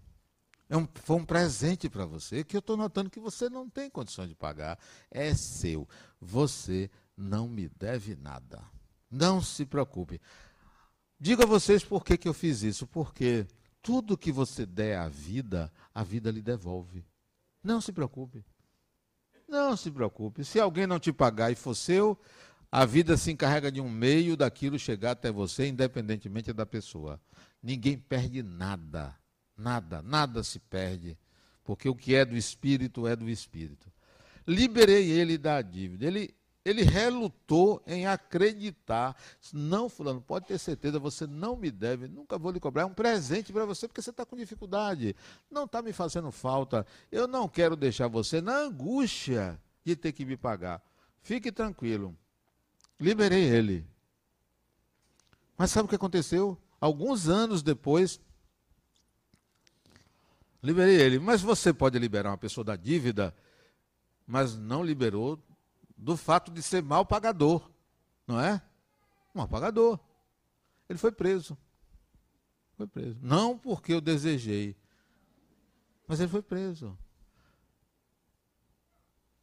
é 0.69 0.77
um, 0.77 0.89
foi 0.95 1.17
um 1.17 1.25
presente 1.25 1.89
para 1.91 2.07
você, 2.07 2.43
que 2.43 2.57
eu 2.57 2.61
estou 2.61 2.79
notando 2.79 3.11
que 3.11 3.21
você 3.21 3.51
não 3.51 3.69
tem 3.69 3.91
condições 3.91 4.31
de 4.31 4.35
pagar. 4.35 4.79
É 5.11 5.35
seu. 5.35 5.87
Você 6.19 6.91
não 7.15 7.47
me 7.47 7.69
deve 7.69 8.17
nada. 8.17 8.65
Não 9.11 9.43
se 9.43 9.67
preocupe. 9.67 10.19
Digo 11.21 11.43
a 11.43 11.47
vocês 11.47 11.85
por 11.85 12.03
que, 12.03 12.17
que 12.17 12.27
eu 12.27 12.33
fiz 12.33 12.63
isso. 12.63 12.87
Porque 12.87 13.47
tudo 13.83 14.17
que 14.17 14.33
você 14.33 14.65
der 14.65 14.99
à 14.99 15.09
vida, 15.11 15.71
a 15.95 16.03
vida 16.03 16.31
lhe 16.31 16.41
devolve. 16.41 17.05
Não 17.63 17.81
se 17.81 17.93
preocupe. 17.93 18.45
Não 19.49 19.77
se 19.77 19.91
preocupe. 19.91 20.45
Se 20.45 20.59
alguém 20.59 20.87
não 20.87 20.99
te 20.99 21.13
pagar 21.13 21.51
e 21.51 21.55
for 21.55 21.75
seu, 21.75 22.19
a 22.71 22.87
vida 22.87 23.17
se 23.17 23.31
encarrega 23.31 23.71
de 23.71 23.81
um 23.81 23.89
meio 23.89 24.37
daquilo 24.37 24.79
chegar 24.79 25.11
até 25.11 25.31
você, 25.31 25.67
independentemente 25.67 26.53
da 26.53 26.65
pessoa. 26.65 27.21
Ninguém 27.63 27.99
perde 27.99 28.43
nada. 28.43 29.15
Nada, 29.57 30.01
nada 30.03 30.43
se 30.43 30.59
perde. 30.59 31.19
Porque 31.63 31.89
o 31.89 31.95
que 31.95 32.15
é 32.15 32.25
do 32.25 32.37
espírito 32.37 33.07
é 33.07 33.15
do 33.15 33.29
espírito. 33.29 33.93
Liberei 34.47 35.11
ele 35.11 35.39
da 35.39 35.61
dívida. 35.63 36.07
Ele, 36.07 36.35
ele 36.65 36.83
relutou 36.83 37.83
em 37.87 38.07
acreditar. 38.07 39.17
Não, 39.53 39.89
Fulano, 39.89 40.21
pode 40.21 40.47
ter 40.47 40.59
certeza, 40.59 40.99
você 40.99 41.27
não 41.27 41.57
me 41.57 41.71
deve, 41.71 42.07
nunca 42.07 42.39
vou 42.39 42.53
lhe 42.53 42.61
cobrar. 42.61 42.83
É 42.83 42.87
um 42.87 42.95
presente 42.95 43.53
para 43.53 43.65
você, 43.65 43.89
porque 43.89 44.01
você 44.01 44.11
está 44.11 44.25
com 44.25 44.37
dificuldade. 44.37 45.17
Não 45.51 45.65
está 45.65 45.83
me 45.83 45.93
fazendo 45.93 46.31
falta. 46.31 46.87
Eu 47.11 47.27
não 47.27 47.49
quero 47.49 47.75
deixar 47.75 48.07
você 48.07 48.41
na 48.41 48.57
angústia 48.57 49.61
de 49.85 49.97
ter 49.97 50.13
que 50.13 50.25
me 50.25 50.37
pagar. 50.37 50.81
Fique 51.21 51.51
tranquilo. 51.51 52.17
Liberei 52.99 53.45
ele. 53.45 53.85
Mas 55.59 55.71
sabe 55.71 55.87
o 55.87 55.89
que 55.89 55.97
aconteceu? 55.97 56.57
Alguns 56.81 57.29
anos 57.29 57.63
depois, 57.63 58.21
liberei 60.63 61.01
ele. 61.01 61.19
Mas 61.19 61.43
você 61.43 61.73
pode 61.73 61.99
liberar 61.99 62.31
uma 62.31 62.39
pessoa 62.39 62.65
da 62.65 62.77
dívida, 62.77 63.35
mas 64.27 64.57
não 64.57 64.85
liberou 64.85 65.41
do 66.03 66.17
fato 66.17 66.51
de 66.51 66.61
ser 66.61 66.83
mal 66.83 67.07
pagador, 67.07 67.71
não 68.27 68.41
é? 68.41 68.61
Mal 69.33 69.47
pagador. 69.47 70.01
Ele 70.89 70.99
foi 70.99 71.13
preso. 71.13 71.57
Foi 72.77 72.89
preso. 72.89 73.19
Não 73.23 73.57
porque 73.57 73.93
eu 73.93 74.01
desejei, 74.01 74.77
mas 76.07 76.19
ele 76.19 76.29
foi 76.29 76.43
preso. 76.43 76.99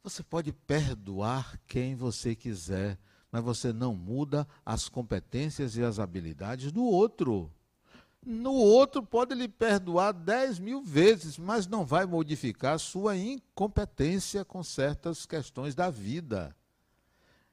Você 0.02 0.22
pode 0.22 0.52
perdoar 0.52 1.58
quem 1.66 1.96
você 1.96 2.34
quiser, 2.34 2.98
mas 3.32 3.42
você 3.42 3.72
não 3.72 3.94
muda 3.94 4.46
as 4.64 4.88
competências 4.88 5.76
e 5.76 5.82
as 5.82 5.98
habilidades 5.98 6.70
do 6.70 6.84
outro. 6.84 7.50
No 8.24 8.52
outro 8.52 9.02
pode 9.02 9.34
lhe 9.34 9.48
perdoar 9.48 10.12
dez 10.12 10.58
mil 10.58 10.82
vezes, 10.82 11.38
mas 11.38 11.66
não 11.66 11.86
vai 11.86 12.04
modificar 12.04 12.78
sua 12.78 13.16
incompetência 13.16 14.44
com 14.44 14.62
certas 14.62 15.24
questões 15.24 15.74
da 15.74 15.88
vida. 15.88 16.54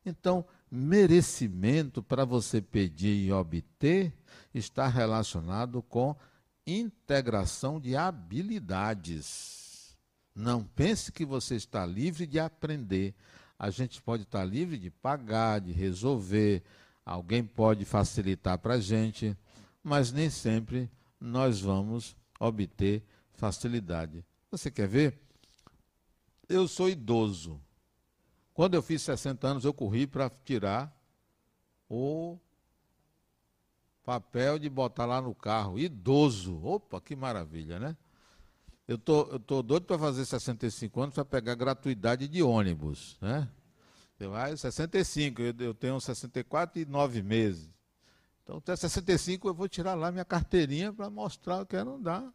Então, 0.06 0.45
merecimento 0.69 2.03
para 2.03 2.25
você 2.25 2.62
pedir 2.62 3.25
e 3.25 3.32
obter 3.32 4.13
está 4.53 4.88
relacionado 4.88 5.82
com 5.82 6.15
integração 6.65 7.80
de 7.80 7.95
habilidades. 7.95 9.97
Não 10.36 10.63
pense 10.63 11.12
que 11.12 11.25
você 11.25 11.56
está 11.56 11.86
livre 11.86 12.27
de 12.27 12.39
aprender. 12.39 13.15
A 13.58 13.69
gente 13.69 14.01
pode 14.01 14.23
estar 14.23 14.43
livre 14.43 14.77
de 14.77 14.91
pagar, 14.91 15.62
de 15.62 15.71
resolver, 15.71 16.62
alguém 17.06 17.43
pode 17.43 17.86
facilitar 17.86 18.60
para 18.60 18.75
a 18.75 18.80
gente 18.80 19.36
mas 19.88 20.12
nem 20.12 20.30
sempre 20.30 20.91
nós 21.17 21.62
vamos 21.62 22.13
obter 22.38 23.02
facilidade. 23.36 24.23
Você 24.52 24.69
quer 24.69 24.88
ver? 24.88 25.17
Eu 26.50 26.67
sou 26.67 26.89
idoso. 26.89 27.62
Quando 28.54 28.73
eu 28.73 28.82
fiz 28.82 29.02
60 29.02 29.47
anos, 29.47 29.65
eu 29.65 29.73
corri 29.73 30.06
para 30.06 30.30
tirar 30.30 30.93
o 31.89 32.38
papel 34.04 34.60
de 34.60 34.69
botar 34.69 35.06
lá 35.06 35.21
no 35.21 35.34
carro. 35.34 35.80
Idoso. 35.80 36.62
Opa, 36.65 37.00
que 37.00 37.15
maravilha, 37.15 37.80
né? 37.80 37.95
Eu 38.88 38.97
tô, 38.97 39.23
eu 39.28 39.39
tô 39.39 39.62
doido 39.62 39.86
para 39.86 39.97
fazer 39.97 40.26
65 40.26 41.02
anos 41.02 41.15
para 41.15 41.23
pegar 41.23 41.56
gratuidade 41.56 42.28
de 42.28 42.43
ônibus, 42.43 43.17
né? 43.21 43.50
Eu, 44.19 44.36
ah, 44.36 44.56
65, 44.56 45.41
eu, 45.41 45.56
eu 45.60 45.73
tenho 45.73 46.00
64 46.00 46.82
e 46.82 46.86
9 46.86 47.21
meses. 47.21 47.77
Então, 48.48 48.60
até 48.60 48.74
65 48.78 49.50
eu 49.50 49.54
vou 49.54 49.68
tirar 49.68 49.94
lá 49.94 50.10
minha 50.10 50.24
carteirinha 50.24 50.94
para 50.94 51.10
mostrar 51.10 51.66
que 51.66 51.76
eu 51.76 51.84
não 51.84 52.02
dá 52.02 52.32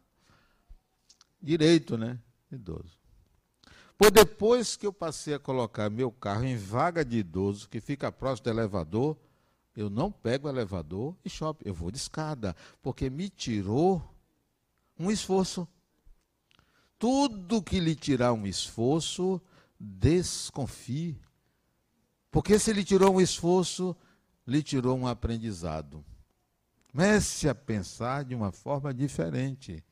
direito, 1.41 1.97
né? 1.97 2.19
Idoso. 2.51 2.99
Por 3.97 4.11
depois 4.11 4.75
que 4.75 4.85
eu 4.85 4.93
passei 4.93 5.33
a 5.33 5.39
colocar 5.39 5.89
meu 5.89 6.11
carro 6.11 6.43
em 6.43 6.55
vaga 6.55 7.03
de 7.03 7.17
idoso, 7.17 7.67
que 7.67 7.81
fica 7.81 8.11
próximo 8.11 8.43
do 8.43 8.49
elevador, 8.51 9.17
eu 9.75 9.89
não 9.89 10.11
pego 10.11 10.47
elevador 10.47 11.15
e 11.25 11.29
shopping, 11.31 11.67
eu 11.67 11.73
vou 11.73 11.89
de 11.89 11.97
escada, 11.97 12.55
porque 12.79 13.09
me 13.09 13.27
tirou 13.27 14.15
um 14.99 15.09
esforço. 15.09 15.67
Tudo 16.99 17.63
que 17.63 17.79
lhe 17.79 17.95
tirar 17.95 18.33
um 18.33 18.45
esforço, 18.45 19.41
desconfie. 19.79 21.19
Porque 22.29 22.59
se 22.59 22.69
ele 22.69 22.83
tirou 22.83 23.15
um 23.15 23.19
esforço, 23.19 23.97
lhe 24.45 24.61
tirou 24.61 24.97
um 24.97 25.07
aprendizado. 25.07 26.03
Comece 26.91 27.49
a 27.49 27.55
pensar 27.55 28.23
de 28.23 28.35
uma 28.35 28.51
forma 28.51 28.93
diferente. 28.93 29.83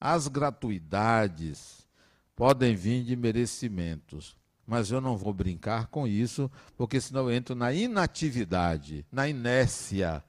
As 0.00 0.28
gratuidades 0.28 1.86
podem 2.34 2.74
vir 2.74 3.04
de 3.04 3.16
merecimentos, 3.16 4.36
mas 4.66 4.90
eu 4.90 5.00
não 5.00 5.16
vou 5.16 5.32
brincar 5.32 5.86
com 5.88 6.06
isso, 6.06 6.50
porque 6.76 7.00
senão 7.00 7.30
eu 7.30 7.32
entro 7.32 7.54
na 7.54 7.72
inatividade, 7.72 9.04
na 9.10 9.28
inércia. 9.28 10.22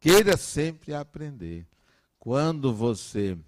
Queira 0.00 0.36
sempre 0.36 0.94
aprender. 0.94 1.66
Quando 2.18 2.72
você 2.72 3.38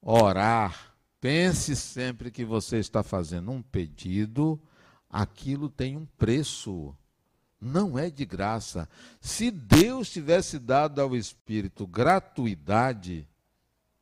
orar, 0.00 0.94
pense 1.20 1.76
sempre 1.76 2.30
que 2.30 2.44
você 2.44 2.78
está 2.78 3.02
fazendo 3.02 3.50
um 3.50 3.62
pedido, 3.62 4.60
aquilo 5.08 5.68
tem 5.68 5.96
um 5.96 6.06
preço 6.06 6.96
não 7.60 7.98
é 7.98 8.08
de 8.08 8.24
graça. 8.24 8.88
Se 9.20 9.50
Deus 9.50 10.10
tivesse 10.10 10.58
dado 10.58 11.00
ao 11.00 11.14
Espírito 11.14 11.86
gratuidade, 11.86 13.26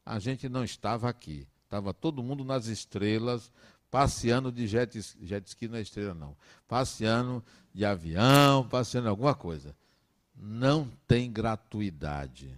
a 0.06 0.18
gente 0.18 0.48
não 0.48 0.62
estava 0.62 1.08
aqui. 1.08 1.46
Estava 1.64 1.92
todo 1.92 2.22
mundo 2.22 2.44
nas 2.44 2.66
estrelas, 2.66 3.50
passeando 3.90 4.52
de 4.52 4.66
jet, 4.66 4.98
jet 5.20 5.46
ski 5.48 5.68
na 5.68 5.80
estrela, 5.80 6.14
não. 6.14 6.36
Passeando 6.66 7.44
de 7.74 7.84
avião, 7.84 8.66
passeando 8.68 9.08
alguma 9.08 9.34
coisa. 9.34 9.74
Não 10.34 10.88
tem 11.06 11.30
gratuidade. 11.30 12.56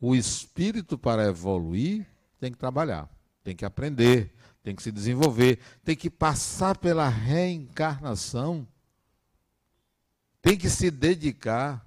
O 0.00 0.14
espírito, 0.14 0.98
para 0.98 1.24
evoluir, 1.26 2.06
tem 2.38 2.52
que 2.52 2.58
trabalhar, 2.58 3.08
tem 3.42 3.56
que 3.56 3.64
aprender, 3.64 4.34
tem 4.62 4.74
que 4.74 4.82
se 4.82 4.92
desenvolver, 4.92 5.60
tem 5.84 5.96
que 5.96 6.10
passar 6.10 6.76
pela 6.76 7.08
reencarnação 7.08 8.66
tem 10.46 10.56
que 10.56 10.70
se 10.70 10.92
dedicar, 10.92 11.84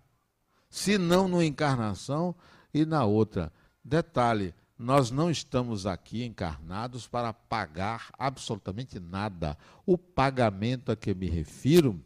se 0.70 0.98
não 0.98 1.30
numa 1.30 1.46
encarnação 1.46 2.36
e 2.74 2.86
na 2.86 3.06
outra. 3.06 3.54
Detalhe, 3.82 4.54
nós 4.78 5.10
não 5.10 5.32
estamos 5.32 5.86
aqui 5.86 6.26
encarnados 6.26 7.08
para 7.08 7.32
pagar 7.32 8.10
absolutamente 8.20 9.00
nada. 9.00 9.58
O 9.86 9.98
pagamento 9.98 10.92
a 10.92 10.98
que 10.98 11.14
me 11.14 11.30
refiro 11.30 12.04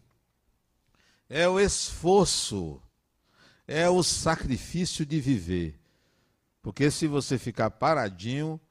é 1.28 1.48
o 1.48 1.60
esforço, 1.60 2.80
é 3.68 3.90
o 3.90 4.04
sacrifício 4.04 5.08
de 5.08 5.20
viver. 5.20 5.82
Porque 6.62 6.92
se 6.92 7.08
você 7.08 7.40
ficar 7.40 7.72
paradinho, 7.72 8.62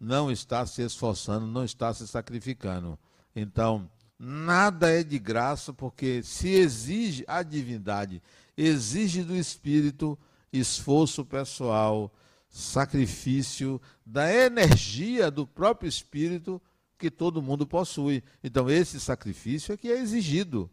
não 0.00 0.28
está 0.28 0.66
se 0.66 0.82
esforçando, 0.82 1.46
não 1.46 1.62
está 1.62 1.94
se 1.94 2.04
sacrificando. 2.08 2.98
Então, 3.32 3.88
Nada 4.18 4.90
é 4.90 5.04
de 5.04 5.18
graça, 5.18 5.72
porque 5.72 6.22
se 6.24 6.48
exige 6.48 7.24
a 7.28 7.42
divindade, 7.42 8.20
exige 8.56 9.22
do 9.22 9.36
espírito 9.36 10.18
esforço 10.52 11.24
pessoal, 11.24 12.12
sacrifício 12.48 13.80
da 14.04 14.32
energia 14.32 15.30
do 15.30 15.46
próprio 15.46 15.88
espírito 15.88 16.60
que 16.98 17.10
todo 17.10 17.42
mundo 17.42 17.66
possui. 17.66 18.24
Então 18.42 18.68
esse 18.68 18.98
sacrifício 18.98 19.72
é 19.72 19.76
que 19.76 19.88
é 19.88 20.00
exigido. 20.00 20.68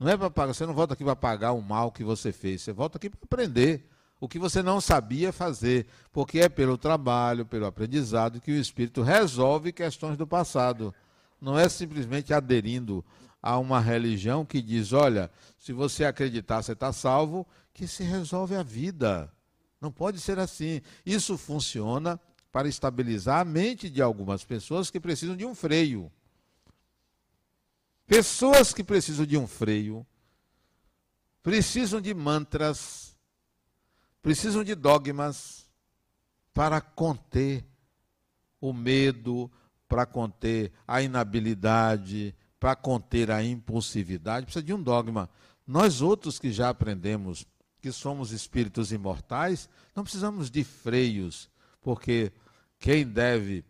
Não 0.00 0.08
é 0.08 0.16
para 0.16 0.28
pagar, 0.28 0.52
você 0.52 0.66
não 0.66 0.74
volta 0.74 0.94
aqui 0.94 1.04
para 1.04 1.14
pagar 1.14 1.52
o 1.52 1.62
mal 1.62 1.92
que 1.92 2.02
você 2.02 2.32
fez, 2.32 2.62
você 2.62 2.72
volta 2.72 2.98
aqui 2.98 3.08
para 3.08 3.20
aprender 3.22 3.88
o 4.20 4.28
que 4.28 4.38
você 4.38 4.62
não 4.62 4.80
sabia 4.80 5.32
fazer, 5.32 5.86
porque 6.10 6.40
é 6.40 6.48
pelo 6.48 6.76
trabalho, 6.76 7.46
pelo 7.46 7.66
aprendizado 7.66 8.40
que 8.40 8.50
o 8.50 8.56
espírito 8.56 9.02
resolve 9.02 9.72
questões 9.72 10.16
do 10.16 10.26
passado 10.26 10.92
não 11.44 11.58
é 11.58 11.68
simplesmente 11.68 12.32
aderindo 12.32 13.04
a 13.42 13.58
uma 13.58 13.78
religião 13.78 14.46
que 14.46 14.62
diz: 14.62 14.94
olha, 14.94 15.30
se 15.58 15.72
você 15.74 16.06
acreditar, 16.06 16.62
você 16.62 16.72
está 16.72 16.90
salvo, 16.90 17.46
que 17.74 17.86
se 17.86 18.02
resolve 18.02 18.56
a 18.56 18.62
vida. 18.62 19.30
Não 19.78 19.92
pode 19.92 20.18
ser 20.18 20.38
assim. 20.38 20.80
Isso 21.04 21.36
funciona 21.36 22.18
para 22.50 22.66
estabilizar 22.66 23.40
a 23.40 23.44
mente 23.44 23.90
de 23.90 24.00
algumas 24.00 24.42
pessoas 24.42 24.90
que 24.90 24.98
precisam 24.98 25.36
de 25.36 25.44
um 25.44 25.54
freio. 25.54 26.10
Pessoas 28.06 28.72
que 28.72 28.82
precisam 28.82 29.26
de 29.26 29.36
um 29.36 29.46
freio, 29.46 30.06
precisam 31.42 32.00
de 32.00 32.14
mantras, 32.14 33.14
precisam 34.22 34.64
de 34.64 34.74
dogmas 34.74 35.66
para 36.54 36.80
conter 36.80 37.64
o 38.60 38.72
medo, 38.72 39.50
para 39.94 40.06
conter 40.06 40.72
a 40.88 41.00
inabilidade, 41.00 42.34
para 42.58 42.74
conter 42.74 43.30
a 43.30 43.44
impulsividade, 43.44 44.44
precisa 44.44 44.64
de 44.64 44.74
um 44.74 44.82
dogma. 44.82 45.30
Nós 45.64 46.02
outros 46.02 46.36
que 46.36 46.50
já 46.50 46.68
aprendemos 46.68 47.46
que 47.80 47.92
somos 47.92 48.32
espíritos 48.32 48.90
imortais, 48.90 49.68
não 49.94 50.02
precisamos 50.02 50.50
de 50.50 50.64
freios, 50.64 51.48
porque 51.80 52.32
quem 52.76 53.06
deve 53.06 53.64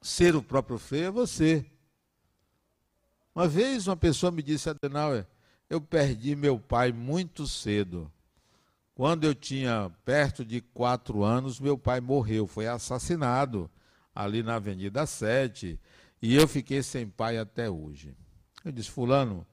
ser 0.00 0.34
o 0.34 0.42
próprio 0.42 0.76
freio 0.76 1.04
é 1.04 1.10
você. 1.12 1.64
Uma 3.32 3.46
vez 3.46 3.86
uma 3.86 3.96
pessoa 3.96 4.32
me 4.32 4.42
disse, 4.42 4.68
Adenauer, 4.68 5.24
eu 5.70 5.80
perdi 5.80 6.34
meu 6.34 6.58
pai 6.58 6.90
muito 6.90 7.46
cedo. 7.46 8.10
Quando 8.92 9.22
eu 9.22 9.36
tinha 9.36 9.88
perto 10.04 10.44
de 10.44 10.60
quatro 10.60 11.22
anos, 11.22 11.60
meu 11.60 11.78
pai 11.78 12.00
morreu, 12.00 12.44
foi 12.44 12.66
assassinado 12.66 13.70
ali 14.14 14.42
na 14.42 14.56
Avenida 14.56 15.06
7, 15.06 15.78
e 16.20 16.34
eu 16.34 16.46
fiquei 16.46 16.82
sem 16.82 17.08
pai 17.08 17.38
até 17.38 17.68
hoje. 17.70 18.14
Eu 18.64 18.72
disse, 18.72 18.90
fulano, 18.90 19.46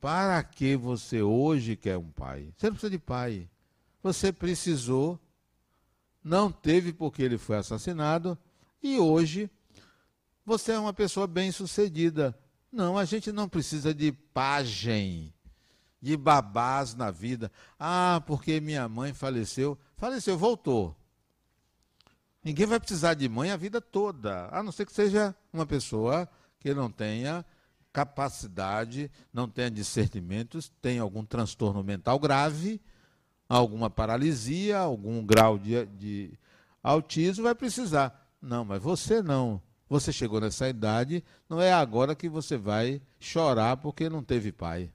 para 0.00 0.42
que 0.42 0.76
você 0.76 1.22
hoje 1.22 1.76
quer 1.76 1.96
um 1.96 2.10
pai? 2.10 2.52
Você 2.56 2.66
não 2.66 2.72
precisa 2.72 2.90
de 2.90 2.98
pai. 2.98 3.48
Você 4.02 4.32
precisou, 4.32 5.20
não 6.22 6.50
teve 6.50 6.92
porque 6.92 7.22
ele 7.22 7.38
foi 7.38 7.56
assassinado, 7.56 8.38
e 8.82 8.98
hoje 8.98 9.50
você 10.44 10.72
é 10.72 10.78
uma 10.78 10.92
pessoa 10.94 11.26
bem-sucedida. 11.26 12.36
Não, 12.72 12.96
a 12.96 13.04
gente 13.04 13.32
não 13.32 13.48
precisa 13.48 13.92
de 13.92 14.12
pajem, 14.12 15.32
de 16.00 16.16
babás 16.16 16.94
na 16.94 17.10
vida. 17.10 17.50
Ah, 17.78 18.22
porque 18.26 18.60
minha 18.60 18.88
mãe 18.88 19.12
faleceu. 19.12 19.78
Faleceu, 19.96 20.38
voltou. 20.38 20.96
Ninguém 22.48 22.64
vai 22.64 22.80
precisar 22.80 23.12
de 23.12 23.28
mãe 23.28 23.50
a 23.50 23.58
vida 23.58 23.78
toda, 23.78 24.48
a 24.50 24.62
não 24.62 24.72
ser 24.72 24.86
que 24.86 24.92
seja 24.94 25.36
uma 25.52 25.66
pessoa 25.66 26.26
que 26.58 26.72
não 26.72 26.90
tenha 26.90 27.44
capacidade, 27.92 29.10
não 29.30 29.46
tenha 29.46 29.70
discernimentos, 29.70 30.72
tenha 30.80 31.02
algum 31.02 31.26
transtorno 31.26 31.84
mental 31.84 32.18
grave, 32.18 32.80
alguma 33.46 33.90
paralisia, 33.90 34.78
algum 34.78 35.22
grau 35.26 35.58
de, 35.58 35.84
de 35.88 36.38
autismo, 36.82 37.44
vai 37.44 37.54
precisar. 37.54 38.18
Não, 38.40 38.64
mas 38.64 38.82
você 38.82 39.20
não. 39.20 39.60
Você 39.86 40.10
chegou 40.10 40.40
nessa 40.40 40.70
idade, 40.70 41.22
não 41.50 41.60
é 41.60 41.70
agora 41.70 42.14
que 42.14 42.30
você 42.30 42.56
vai 42.56 43.02
chorar 43.20 43.76
porque 43.76 44.08
não 44.08 44.24
teve 44.24 44.52
pai. 44.52 44.90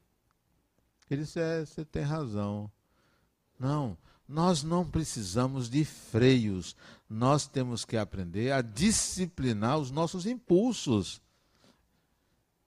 Ele 1.08 1.22
disse: 1.22 1.40
é, 1.40 1.64
você 1.64 1.86
tem 1.86 2.02
razão. 2.02 2.72
Não, 3.60 3.96
nós 4.28 4.64
não 4.64 4.84
precisamos 4.84 5.70
de 5.70 5.86
freios. 5.86 6.76
Nós 7.14 7.48
temos 7.48 7.86
que 7.86 7.96
aprender 7.96 8.52
a 8.52 8.64
disciplinar 8.64 9.78
os 9.78 9.92
nossos 9.92 10.26
impulsos. 10.26 11.22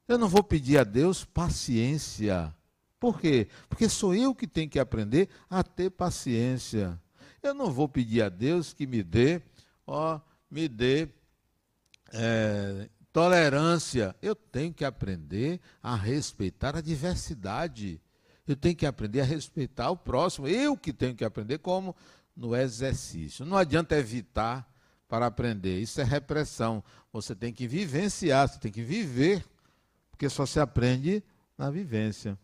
Eu 0.07 0.17
não 0.17 0.29
vou 0.29 0.41
pedir 0.41 0.79
a 0.79 0.85
Deus 0.85 1.25
paciência. 1.25 2.55
Por 3.01 3.21
quê? 3.21 3.49
Porque 3.69 3.89
sou 3.89 4.15
eu 4.15 4.33
que 4.33 4.47
tenho 4.47 4.71
que 4.71 4.79
aprender 4.79 5.29
a 5.51 5.65
ter 5.65 5.91
paciência. 5.91 6.97
Eu 7.43 7.55
não 7.55 7.73
vou 7.73 7.89
pedir 7.89 8.23
a 8.23 8.29
Deus 8.29 8.73
que 8.73 8.87
me 8.87 9.03
dê, 9.03 9.43
ó, 9.85 10.21
me 10.49 10.69
dê 10.69 11.09
é, 12.13 12.89
tolerância. 13.13 14.15
Eu 14.23 14.37
tenho 14.37 14.73
que 14.73 14.85
aprender 14.85 15.61
a 15.83 15.97
respeitar 15.97 16.77
a 16.77 16.81
diversidade. 16.81 18.01
Eu 18.47 18.55
tenho 18.55 18.77
que 18.77 18.87
aprender 18.87 19.23
a 19.23 19.25
respeitar 19.25 19.91
o 19.91 19.97
próximo. 19.97 20.47
Eu 20.47 20.77
que 20.77 20.93
tenho 20.93 21.17
que 21.17 21.25
aprender 21.25 21.59
como 21.59 21.97
no 22.37 22.55
exercício. 22.55 23.45
Não 23.45 23.57
adianta 23.57 23.97
evitar 23.97 24.69
para 25.09 25.27
aprender. 25.27 25.81
Isso 25.81 26.01
é 26.01 26.05
repressão. 26.05 26.83
Você 27.13 27.35
tem 27.35 27.53
que 27.53 27.67
vivenciar, 27.67 28.49
você 28.49 28.59
tem 28.59 28.71
que 28.71 28.83
viver 28.83 29.45
porque 30.17 30.31
só 30.31 30.47
se 30.47 30.59
aprende 30.59 31.23
na 31.59 31.71
vivência. 31.71 32.39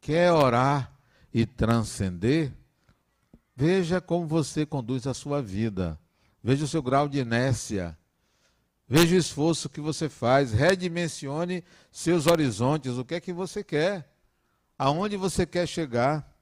Quer 0.00 0.32
orar 0.32 0.96
e 1.34 1.44
transcender? 1.44 2.52
Veja 3.56 4.00
como 4.00 4.24
você 4.24 4.64
conduz 4.64 5.04
a 5.04 5.12
sua 5.12 5.42
vida. 5.42 5.98
Veja 6.42 6.64
o 6.64 6.68
seu 6.68 6.80
grau 6.80 7.08
de 7.08 7.18
inércia. 7.18 7.98
Veja 8.88 9.16
o 9.16 9.18
esforço 9.18 9.68
que 9.68 9.80
você 9.80 10.08
faz. 10.08 10.52
Redimensione 10.52 11.64
seus 11.90 12.28
horizontes. 12.28 12.92
O 12.92 13.04
que 13.04 13.16
é 13.16 13.20
que 13.20 13.32
você 13.32 13.64
quer? 13.64 14.08
Aonde 14.78 15.16
você 15.16 15.44
quer 15.44 15.66
chegar? 15.66 16.35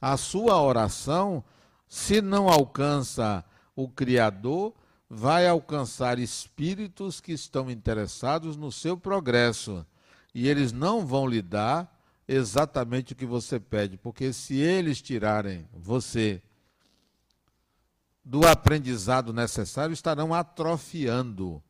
A 0.00 0.16
sua 0.16 0.60
oração, 0.60 1.42
se 1.88 2.20
não 2.20 2.48
alcança 2.48 3.44
o 3.74 3.88
Criador, 3.88 4.74
vai 5.08 5.46
alcançar 5.46 6.18
espíritos 6.18 7.20
que 7.20 7.32
estão 7.32 7.70
interessados 7.70 8.56
no 8.56 8.72
seu 8.72 8.96
progresso. 8.96 9.86
E 10.34 10.48
eles 10.48 10.72
não 10.72 11.06
vão 11.06 11.26
lhe 11.26 11.40
dar 11.40 11.94
exatamente 12.28 13.12
o 13.12 13.16
que 13.16 13.24
você 13.24 13.60
pede, 13.60 13.96
porque 13.96 14.32
se 14.32 14.56
eles 14.56 15.00
tirarem 15.00 15.68
você 15.72 16.42
do 18.24 18.44
aprendizado 18.46 19.32
necessário, 19.32 19.92
estarão 19.92 20.34
atrofiando. 20.34 21.62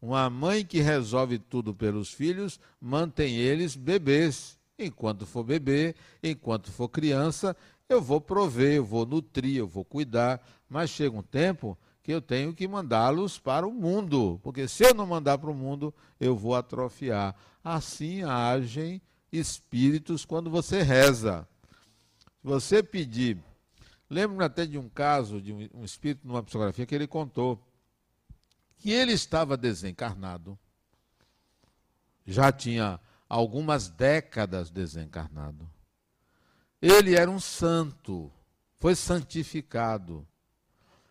Uma 0.00 0.30
mãe 0.30 0.64
que 0.64 0.80
resolve 0.80 1.38
tudo 1.38 1.74
pelos 1.74 2.12
filhos 2.12 2.60
mantém 2.80 3.34
eles 3.34 3.74
bebês. 3.74 4.56
Enquanto 4.84 5.26
for 5.26 5.44
bebê, 5.44 5.94
enquanto 6.22 6.70
for 6.70 6.88
criança, 6.88 7.56
eu 7.88 8.00
vou 8.00 8.20
prover, 8.20 8.76
eu 8.76 8.84
vou 8.84 9.04
nutrir, 9.04 9.56
eu 9.56 9.66
vou 9.66 9.84
cuidar, 9.84 10.40
mas 10.68 10.90
chega 10.90 11.16
um 11.16 11.22
tempo 11.22 11.76
que 12.02 12.12
eu 12.12 12.22
tenho 12.22 12.54
que 12.54 12.66
mandá-los 12.66 13.38
para 13.38 13.66
o 13.66 13.72
mundo, 13.72 14.40
porque 14.42 14.66
se 14.66 14.84
eu 14.84 14.94
não 14.94 15.06
mandar 15.06 15.38
para 15.38 15.50
o 15.50 15.54
mundo, 15.54 15.92
eu 16.18 16.34
vou 16.34 16.54
atrofiar. 16.54 17.36
Assim 17.62 18.22
agem 18.22 19.02
espíritos 19.30 20.24
quando 20.24 20.50
você 20.50 20.82
reza. 20.82 21.46
Se 22.40 22.46
você 22.46 22.82
pedir, 22.82 23.38
lembro-me 24.08 24.44
até 24.44 24.64
de 24.64 24.78
um 24.78 24.88
caso 24.88 25.40
de 25.40 25.52
um, 25.52 25.84
espírito 25.84 26.26
numa 26.26 26.42
psicografia 26.42 26.86
que 26.86 26.94
ele 26.94 27.06
contou 27.06 27.62
que 28.78 28.90
ele 28.90 29.12
estava 29.12 29.58
desencarnado, 29.58 30.58
já 32.26 32.50
tinha 32.50 32.98
algumas 33.30 33.88
décadas 33.88 34.70
desencarnado. 34.70 35.70
Ele 36.82 37.14
era 37.14 37.30
um 37.30 37.38
santo, 37.38 38.32
foi 38.80 38.96
santificado 38.96 40.26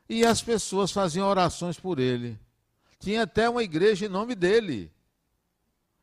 e 0.09 0.25
as 0.25 0.41
pessoas 0.41 0.91
faziam 0.91 1.27
orações 1.27 1.79
por 1.79 1.97
ele. 1.99 2.37
Tinha 2.99 3.23
até 3.23 3.49
uma 3.49 3.63
igreja 3.63 4.05
em 4.07 4.09
nome 4.09 4.35
dele. 4.35 4.91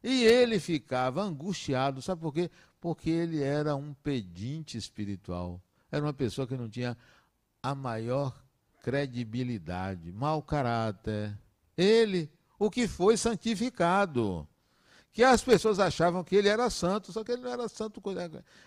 E 0.02 0.24
ele 0.24 0.58
ficava 0.58 1.22
angustiado, 1.22 2.00
sabe 2.00 2.22
por 2.22 2.32
quê? 2.32 2.48
Porque 2.80 3.10
ele 3.10 3.42
era 3.42 3.74
um 3.74 3.92
pedinte 3.92 4.78
espiritual. 4.78 5.60
Era 5.90 6.04
uma 6.04 6.14
pessoa 6.14 6.46
que 6.46 6.56
não 6.56 6.68
tinha 6.68 6.96
a 7.62 7.74
maior 7.74 8.32
credibilidade, 8.80 10.12
mau 10.12 10.40
caráter. 10.40 11.36
Ele, 11.76 12.30
o 12.58 12.70
que 12.70 12.86
foi 12.86 13.16
santificado. 13.16 14.48
Que 15.16 15.24
as 15.24 15.42
pessoas 15.42 15.78
achavam 15.80 16.22
que 16.22 16.36
ele 16.36 16.46
era 16.46 16.68
santo, 16.68 17.10
só 17.10 17.24
que 17.24 17.32
ele 17.32 17.40
não 17.40 17.50
era 17.50 17.66
santo, 17.70 18.02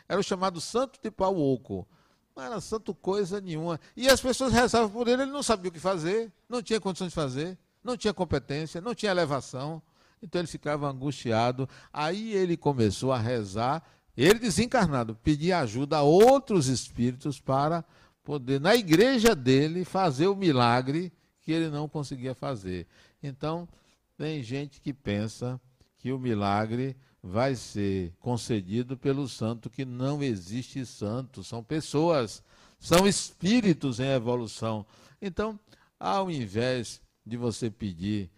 era 0.08 0.20
o 0.20 0.24
chamado 0.24 0.60
santo 0.60 1.00
de 1.00 1.12
pau 1.12 1.38
oco. 1.38 1.88
Não 2.36 2.44
era 2.44 2.60
santo 2.60 2.92
coisa 2.96 3.40
nenhuma. 3.40 3.80
E 3.96 4.10
as 4.10 4.20
pessoas 4.20 4.52
rezavam 4.52 4.90
por 4.90 5.08
ele, 5.08 5.22
ele 5.22 5.32
não 5.32 5.44
sabia 5.44 5.70
o 5.70 5.72
que 5.72 5.80
fazer, 5.80 6.34
não 6.50 6.64
tinha 6.64 6.82
condições 6.82 7.10
de 7.10 7.14
fazer, 7.14 7.56
não 7.84 7.96
tinha 7.96 8.16
competência, 8.16 8.82
não 8.82 8.96
tinha 8.96 9.12
elevação. 9.12 9.80
Então 10.24 10.42
ele 10.42 10.48
ficava 10.48 10.90
angustiado. 10.90 11.70
Aí 11.94 12.34
ele 12.34 12.58
começou 12.58 13.12
a 13.12 13.20
rezar, 13.20 13.84
ele 14.18 14.40
desencarnado, 14.40 15.14
pedir 15.14 15.52
ajuda 15.52 15.98
a 15.98 16.02
outros 16.02 16.66
espíritos 16.66 17.40
para 17.40 17.86
poder, 18.24 18.60
na 18.60 18.76
igreja 18.76 19.36
dele, 19.36 19.86
fazer 19.86 20.26
o 20.26 20.36
milagre 20.36 21.14
que 21.42 21.52
ele 21.52 21.70
não 21.70 21.88
conseguia 21.88 22.34
fazer. 22.34 22.88
Então, 23.22 23.70
tem 24.18 24.42
gente 24.42 24.82
que 24.82 24.92
pensa 24.92 25.62
que 26.00 26.12
o 26.12 26.18
milagre 26.18 26.96
vai 27.22 27.54
ser 27.54 28.14
concedido 28.20 28.98
pelo 28.98 29.28
santo 29.28 29.70
que 29.70 29.84
não 29.86 30.24
existe 30.24 30.86
santo, 30.86 31.44
são 31.44 31.62
pessoas, 31.62 32.42
são 32.80 33.06
espíritos 33.06 34.00
em 34.00 34.08
evolução. 34.08 34.86
Então, 35.22 35.60
ao 36.00 36.32
invés 36.32 37.02
de 37.26 37.36
você 37.36 37.70
pedir 37.70 38.32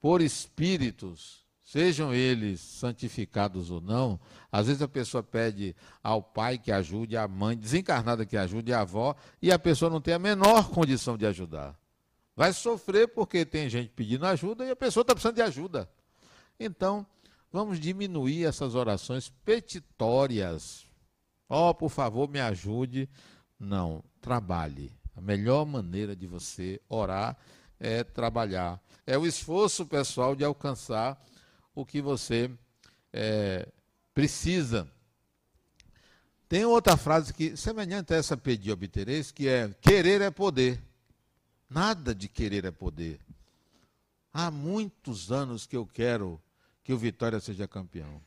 por 0.00 0.22
espíritos, 0.22 1.44
sejam 1.64 2.14
eles 2.14 2.60
santificados 2.60 3.70
ou 3.70 3.80
não, 3.80 4.18
às 4.50 4.68
vezes 4.68 4.80
a 4.80 4.88
pessoa 4.88 5.22
pede 5.22 5.74
ao 6.02 6.22
pai 6.22 6.56
que 6.56 6.70
ajude, 6.70 7.16
à 7.16 7.26
mãe 7.26 7.56
desencarnada 7.56 8.24
que 8.24 8.36
ajude, 8.36 8.72
à 8.72 8.82
avó, 8.82 9.16
e 9.42 9.50
a 9.50 9.58
pessoa 9.58 9.90
não 9.90 10.00
tem 10.00 10.14
a 10.14 10.18
menor 10.18 10.70
condição 10.70 11.18
de 11.18 11.26
ajudar. 11.26 11.76
Vai 12.36 12.52
sofrer 12.52 13.08
porque 13.08 13.44
tem 13.44 13.68
gente 13.68 13.90
pedindo 13.90 14.24
ajuda 14.24 14.64
e 14.64 14.70
a 14.70 14.76
pessoa 14.76 15.02
está 15.02 15.14
precisando 15.14 15.34
de 15.34 15.42
ajuda. 15.42 15.90
Então, 16.60 17.06
Vamos 17.52 17.80
diminuir 17.80 18.44
essas 18.44 18.76
orações 18.76 19.28
petitórias. 19.44 20.86
Ó, 21.48 21.70
oh, 21.70 21.74
por 21.74 21.88
favor, 21.88 22.28
me 22.28 22.38
ajude. 22.38 23.08
Não, 23.58 24.04
trabalhe. 24.20 24.92
A 25.16 25.20
melhor 25.20 25.66
maneira 25.66 26.14
de 26.14 26.28
você 26.28 26.80
orar 26.88 27.36
é 27.78 28.04
trabalhar. 28.04 28.80
É 29.04 29.18
o 29.18 29.26
esforço 29.26 29.84
pessoal 29.84 30.36
de 30.36 30.44
alcançar 30.44 31.20
o 31.74 31.84
que 31.84 32.00
você 32.00 32.48
é, 33.12 33.68
precisa. 34.14 34.88
Tem 36.48 36.64
outra 36.64 36.96
frase 36.96 37.34
que, 37.34 37.56
semelhante 37.56 38.14
a 38.14 38.16
essa 38.16 38.36
pedir 38.36 38.70
obtereis, 38.70 39.32
que 39.32 39.48
é 39.48 39.74
querer 39.80 40.20
é 40.20 40.30
poder. 40.30 40.80
Nada 41.68 42.14
de 42.14 42.28
querer 42.28 42.64
é 42.64 42.70
poder. 42.70 43.18
Há 44.32 44.52
muitos 44.52 45.32
anos 45.32 45.66
que 45.66 45.76
eu 45.76 45.84
quero 45.84 46.40
que 46.90 46.94
o 46.94 46.98
Vitória 46.98 47.38
seja 47.38 47.68
campeão. 47.68 48.20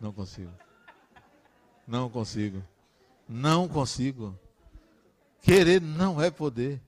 Não 0.00 0.12
consigo. 0.12 0.52
Não 1.84 2.08
consigo. 2.08 2.62
Não 3.28 3.66
consigo. 3.66 4.38
Querer 5.42 5.80
não 5.80 6.22
é 6.22 6.30
poder. 6.30 6.80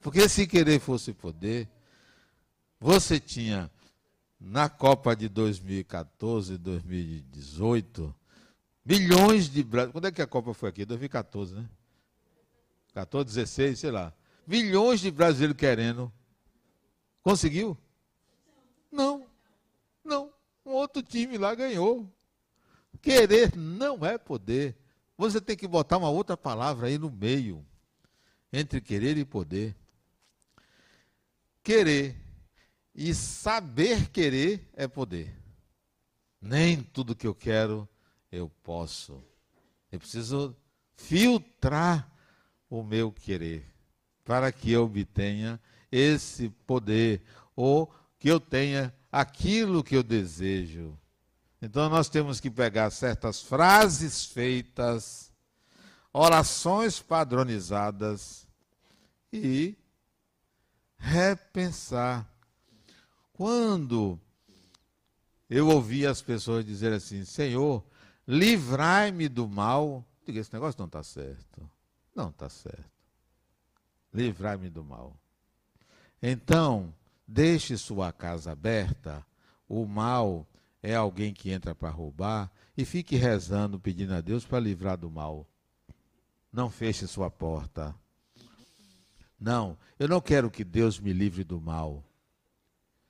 Porque 0.00 0.28
se 0.28 0.46
querer 0.46 0.78
fosse 0.78 1.12
poder, 1.12 1.68
você 2.78 3.18
tinha 3.18 3.68
na 4.38 4.68
Copa 4.68 5.16
de 5.16 5.28
2014, 5.28 6.56
2018, 6.56 8.14
milhões 8.84 9.50
de 9.50 9.64
brasileiros. 9.64 9.92
Quando 9.92 10.06
é 10.06 10.12
que 10.12 10.22
a 10.22 10.26
Copa 10.28 10.54
foi 10.54 10.68
aqui? 10.68 10.84
2014, 10.84 11.56
né? 11.56 11.68
14, 12.92 13.26
16, 13.26 13.76
sei 13.80 13.90
lá. 13.90 14.14
Milhões 14.46 15.00
de 15.00 15.10
brasileiros 15.10 15.56
querendo. 15.56 16.12
Conseguiu? 17.22 17.76
Não. 18.92 19.26
Não. 20.04 20.32
Um 20.64 20.72
outro 20.72 21.02
time 21.02 21.38
lá 21.38 21.54
ganhou. 21.54 22.08
Querer 23.00 23.56
não 23.56 24.04
é 24.04 24.18
poder. 24.18 24.76
Você 25.16 25.40
tem 25.40 25.56
que 25.56 25.66
botar 25.66 25.98
uma 25.98 26.10
outra 26.10 26.36
palavra 26.36 26.88
aí 26.88 26.98
no 26.98 27.10
meio. 27.10 27.64
Entre 28.52 28.80
querer 28.80 29.16
e 29.16 29.24
poder. 29.24 29.74
Querer 31.62 32.16
e 32.94 33.14
saber 33.14 34.10
querer 34.10 34.68
é 34.74 34.86
poder. 34.86 35.34
Nem 36.40 36.82
tudo 36.82 37.16
que 37.16 37.26
eu 37.26 37.34
quero 37.34 37.88
eu 38.30 38.50
posso. 38.62 39.22
Eu 39.90 39.98
preciso 39.98 40.56
filtrar 40.96 42.10
o 42.68 42.82
meu 42.82 43.10
querer 43.10 43.73
para 44.24 44.50
que 44.50 44.72
eu 44.72 44.84
obtenha 44.84 45.60
esse 45.90 46.48
poder 46.66 47.22
ou 47.54 47.92
que 48.18 48.28
eu 48.28 48.40
tenha 48.40 48.94
aquilo 49.12 49.84
que 49.84 49.96
eu 49.96 50.02
desejo. 50.02 50.98
Então 51.60 51.88
nós 51.88 52.08
temos 52.08 52.40
que 52.40 52.50
pegar 52.50 52.90
certas 52.90 53.40
frases 53.40 54.24
feitas, 54.24 55.32
orações 56.12 57.00
padronizadas 57.00 58.46
e 59.32 59.76
repensar 60.96 62.28
quando 63.32 64.18
eu 65.48 65.68
ouvi 65.68 66.06
as 66.06 66.22
pessoas 66.22 66.64
dizer 66.64 66.92
assim: 66.92 67.24
Senhor, 67.24 67.84
livrai-me 68.26 69.28
do 69.28 69.46
mal, 69.48 70.04
diga: 70.26 70.40
esse 70.40 70.52
negócio 70.52 70.78
não 70.78 70.86
está 70.86 71.02
certo. 71.02 71.70
Não 72.14 72.30
está 72.30 72.48
certo. 72.48 72.93
Livrai-me 74.14 74.70
do 74.70 74.84
mal. 74.84 75.18
Então, 76.22 76.94
deixe 77.26 77.76
sua 77.76 78.12
casa 78.12 78.52
aberta. 78.52 79.26
O 79.68 79.84
mal 79.84 80.46
é 80.80 80.94
alguém 80.94 81.34
que 81.34 81.50
entra 81.50 81.74
para 81.74 81.90
roubar 81.90 82.50
e 82.76 82.84
fique 82.84 83.16
rezando, 83.16 83.80
pedindo 83.80 84.14
a 84.14 84.20
Deus 84.20 84.46
para 84.46 84.60
livrar 84.60 84.96
do 84.96 85.10
mal. 85.10 85.44
Não 86.52 86.70
feche 86.70 87.08
sua 87.08 87.28
porta. 87.28 87.92
Não, 89.38 89.76
eu 89.98 90.06
não 90.06 90.20
quero 90.20 90.48
que 90.48 90.62
Deus 90.62 91.00
me 91.00 91.12
livre 91.12 91.42
do 91.42 91.60
mal. 91.60 92.04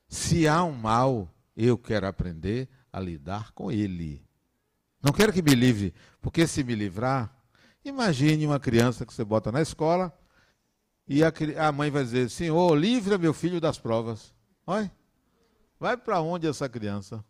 Se 0.09 0.49
há 0.49 0.65
um 0.65 0.73
mal, 0.73 1.29
eu 1.55 1.77
quero 1.77 2.07
aprender 2.07 2.67
a 2.91 2.99
lidar 2.99 3.53
com 3.53 3.71
ele. 3.71 4.25
Não 5.03 5.13
quero 5.13 5.35
que 5.35 5.43
me 5.43 5.55
livre, 5.55 5.93
porque 6.23 6.47
se 6.47 6.65
me 6.65 6.75
livrar, 6.75 7.31
imagine 7.85 8.47
uma 8.47 8.59
criança 8.59 9.05
que 9.05 9.13
você 9.13 9.23
bota 9.23 9.53
na 9.53 9.61
escola 9.61 10.17
e 11.07 11.23
a, 11.23 11.33
a 11.67 11.73
mãe 11.73 11.91
vai 11.91 12.03
dizer: 12.03 12.31
Senhor, 12.31 12.75
livra 12.75 13.19
meu 13.19 13.35
filho 13.35 13.61
das 13.61 13.79
provas. 13.79 14.33
Olha, 14.67 14.91
vai 15.79 15.97
para 15.97 16.21
onde 16.21 16.47
essa 16.47 16.69
criança? 16.69 17.25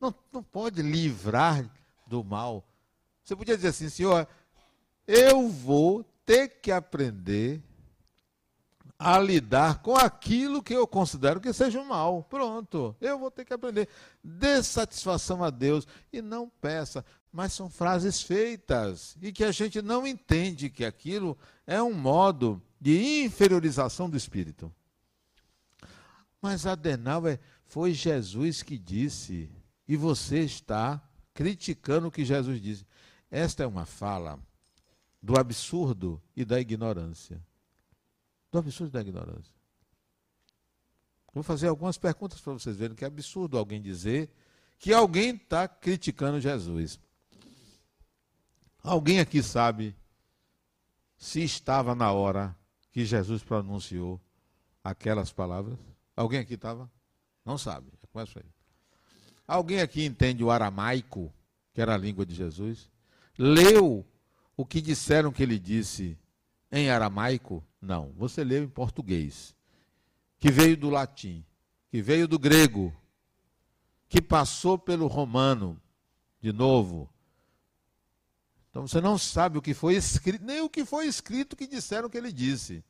Não, 0.00 0.14
não 0.32 0.42
pode 0.42 0.82
livrar 0.82 1.68
do 2.06 2.24
mal. 2.24 2.64
Você 3.22 3.36
podia 3.36 3.56
dizer 3.56 3.68
assim: 3.68 3.88
Senhor, 3.88 4.26
eu 5.06 5.48
vou 5.48 6.04
ter 6.24 6.48
que 6.48 6.72
aprender 6.72 7.62
a 8.98 9.18
lidar 9.18 9.82
com 9.82 9.96
aquilo 9.96 10.62
que 10.62 10.72
eu 10.72 10.86
considero 10.86 11.40
que 11.40 11.52
seja 11.52 11.80
um 11.80 11.84
mal. 11.84 12.22
Pronto, 12.22 12.96
eu 13.00 13.18
vou 13.18 13.30
ter 13.30 13.44
que 13.44 13.52
aprender. 13.52 13.88
Dê 14.22 14.62
satisfação 14.62 15.44
a 15.44 15.50
Deus 15.50 15.86
e 16.12 16.22
não 16.22 16.48
peça. 16.48 17.04
Mas 17.30 17.52
são 17.52 17.68
frases 17.68 18.22
feitas 18.22 19.16
e 19.20 19.32
que 19.32 19.44
a 19.44 19.50
gente 19.50 19.82
não 19.82 20.06
entende 20.06 20.70
que 20.70 20.84
aquilo 20.84 21.36
é 21.66 21.82
um 21.82 21.92
modo 21.92 22.62
de 22.84 23.24
inferiorização 23.24 24.10
do 24.10 24.14
espírito. 24.14 24.70
Mas 26.42 26.66
Adenauer 26.66 27.40
foi 27.64 27.94
Jesus 27.94 28.62
que 28.62 28.76
disse, 28.76 29.50
e 29.88 29.96
você 29.96 30.40
está 30.40 31.02
criticando 31.32 32.08
o 32.08 32.10
que 32.10 32.26
Jesus 32.26 32.60
disse. 32.60 32.84
Esta 33.30 33.62
é 33.62 33.66
uma 33.66 33.86
fala 33.86 34.38
do 35.22 35.40
absurdo 35.40 36.22
e 36.36 36.44
da 36.44 36.60
ignorância 36.60 37.42
do 38.52 38.58
absurdo 38.58 38.92
da 38.92 39.00
ignorância. 39.00 39.54
Vou 41.32 41.42
fazer 41.42 41.68
algumas 41.68 41.96
perguntas 41.96 42.38
para 42.38 42.52
vocês 42.52 42.76
verem 42.76 42.94
que 42.94 43.02
é 43.02 43.06
absurdo 43.06 43.56
alguém 43.56 43.80
dizer 43.80 44.30
que 44.78 44.92
alguém 44.92 45.36
está 45.36 45.66
criticando 45.66 46.38
Jesus. 46.38 47.00
Alguém 48.82 49.20
aqui 49.20 49.42
sabe 49.42 49.96
se 51.16 51.42
estava 51.42 51.94
na 51.94 52.12
hora 52.12 52.54
que 52.94 53.04
Jesus 53.04 53.42
pronunciou 53.42 54.20
aquelas 54.82 55.32
palavras? 55.32 55.76
Alguém 56.16 56.38
aqui 56.38 56.54
estava? 56.54 56.88
Não 57.44 57.58
sabe. 57.58 57.90
Começa 58.12 58.38
aí. 58.38 58.46
Alguém 59.48 59.80
aqui 59.80 60.04
entende 60.04 60.44
o 60.44 60.50
aramaico, 60.50 61.34
que 61.72 61.80
era 61.80 61.94
a 61.94 61.98
língua 61.98 62.24
de 62.24 62.36
Jesus? 62.36 62.88
Leu 63.36 64.06
o 64.56 64.64
que 64.64 64.80
disseram 64.80 65.32
que 65.32 65.42
ele 65.42 65.58
disse 65.58 66.16
em 66.70 66.88
aramaico? 66.88 67.64
Não. 67.82 68.12
Você 68.16 68.44
leu 68.44 68.62
em 68.62 68.68
português, 68.68 69.56
que 70.38 70.48
veio 70.48 70.76
do 70.76 70.88
latim, 70.88 71.44
que 71.90 72.00
veio 72.00 72.28
do 72.28 72.38
grego, 72.38 72.94
que 74.08 74.22
passou 74.22 74.78
pelo 74.78 75.08
romano, 75.08 75.82
de 76.40 76.52
novo. 76.52 77.10
Então 78.74 78.88
você 78.88 79.00
não 79.00 79.16
sabe 79.16 79.56
o 79.56 79.62
que 79.62 79.72
foi 79.72 79.94
escrito, 79.94 80.44
nem 80.44 80.60
o 80.60 80.68
que 80.68 80.84
foi 80.84 81.06
escrito 81.06 81.54
que 81.54 81.64
disseram 81.64 82.10
que 82.10 82.18
ele 82.18 82.32
disse. 82.32 82.82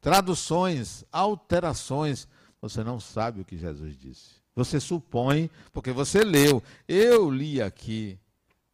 Traduções, 0.00 1.04
alterações, 1.10 2.28
você 2.60 2.84
não 2.84 3.00
sabe 3.00 3.40
o 3.40 3.44
que 3.44 3.58
Jesus 3.58 3.98
disse. 3.98 4.36
Você 4.54 4.78
supõe, 4.78 5.50
porque 5.72 5.90
você 5.90 6.22
leu. 6.22 6.62
Eu 6.86 7.28
li 7.28 7.60
aqui 7.60 8.16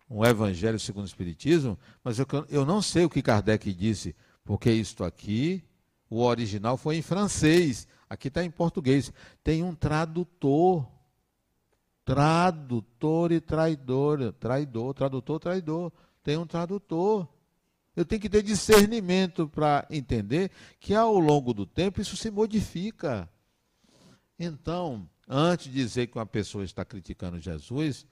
um 0.06 0.22
Evangelho 0.22 0.78
segundo 0.78 1.04
o 1.04 1.08
Espiritismo, 1.08 1.78
mas 2.04 2.18
eu, 2.18 2.26
eu 2.50 2.66
não 2.66 2.82
sei 2.82 3.06
o 3.06 3.08
que 3.08 3.22
Kardec 3.22 3.72
disse, 3.72 4.14
porque 4.44 4.70
isto 4.70 5.02
aqui, 5.02 5.64
o 6.10 6.20
original 6.20 6.76
foi 6.76 6.98
em 6.98 7.02
francês, 7.02 7.88
aqui 8.06 8.28
está 8.28 8.44
em 8.44 8.50
português. 8.50 9.10
Tem 9.42 9.62
um 9.62 9.74
tradutor. 9.74 10.86
Tradutor 12.04 13.32
e 13.32 13.40
traidor. 13.40 14.32
Traidor, 14.34 14.94
tradutor, 14.94 15.40
traidor. 15.40 15.92
Tem 16.22 16.36
um 16.36 16.46
tradutor. 16.46 17.28
Eu 17.94 18.04
tenho 18.04 18.20
que 18.20 18.28
ter 18.30 18.42
discernimento 18.42 19.48
para 19.48 19.86
entender 19.90 20.50
que 20.80 20.94
ao 20.94 21.18
longo 21.18 21.52
do 21.52 21.66
tempo 21.66 22.00
isso 22.00 22.16
se 22.16 22.30
modifica. 22.30 23.28
Então, 24.38 25.08
antes 25.28 25.66
de 25.66 25.72
dizer 25.72 26.06
que 26.06 26.16
uma 26.16 26.26
pessoa 26.26 26.64
está 26.64 26.84
criticando 26.84 27.38
Jesus, 27.38 28.06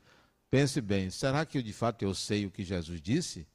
Pense 0.50 0.80
bem, 0.80 1.10
será 1.10 1.46
que 1.46 1.62
de 1.62 1.72
fato 1.72 2.02
eu 2.02 2.12
sei 2.12 2.44
o 2.44 2.50
que 2.50 2.64
Jesus 2.64 3.00
disse? 3.00 3.46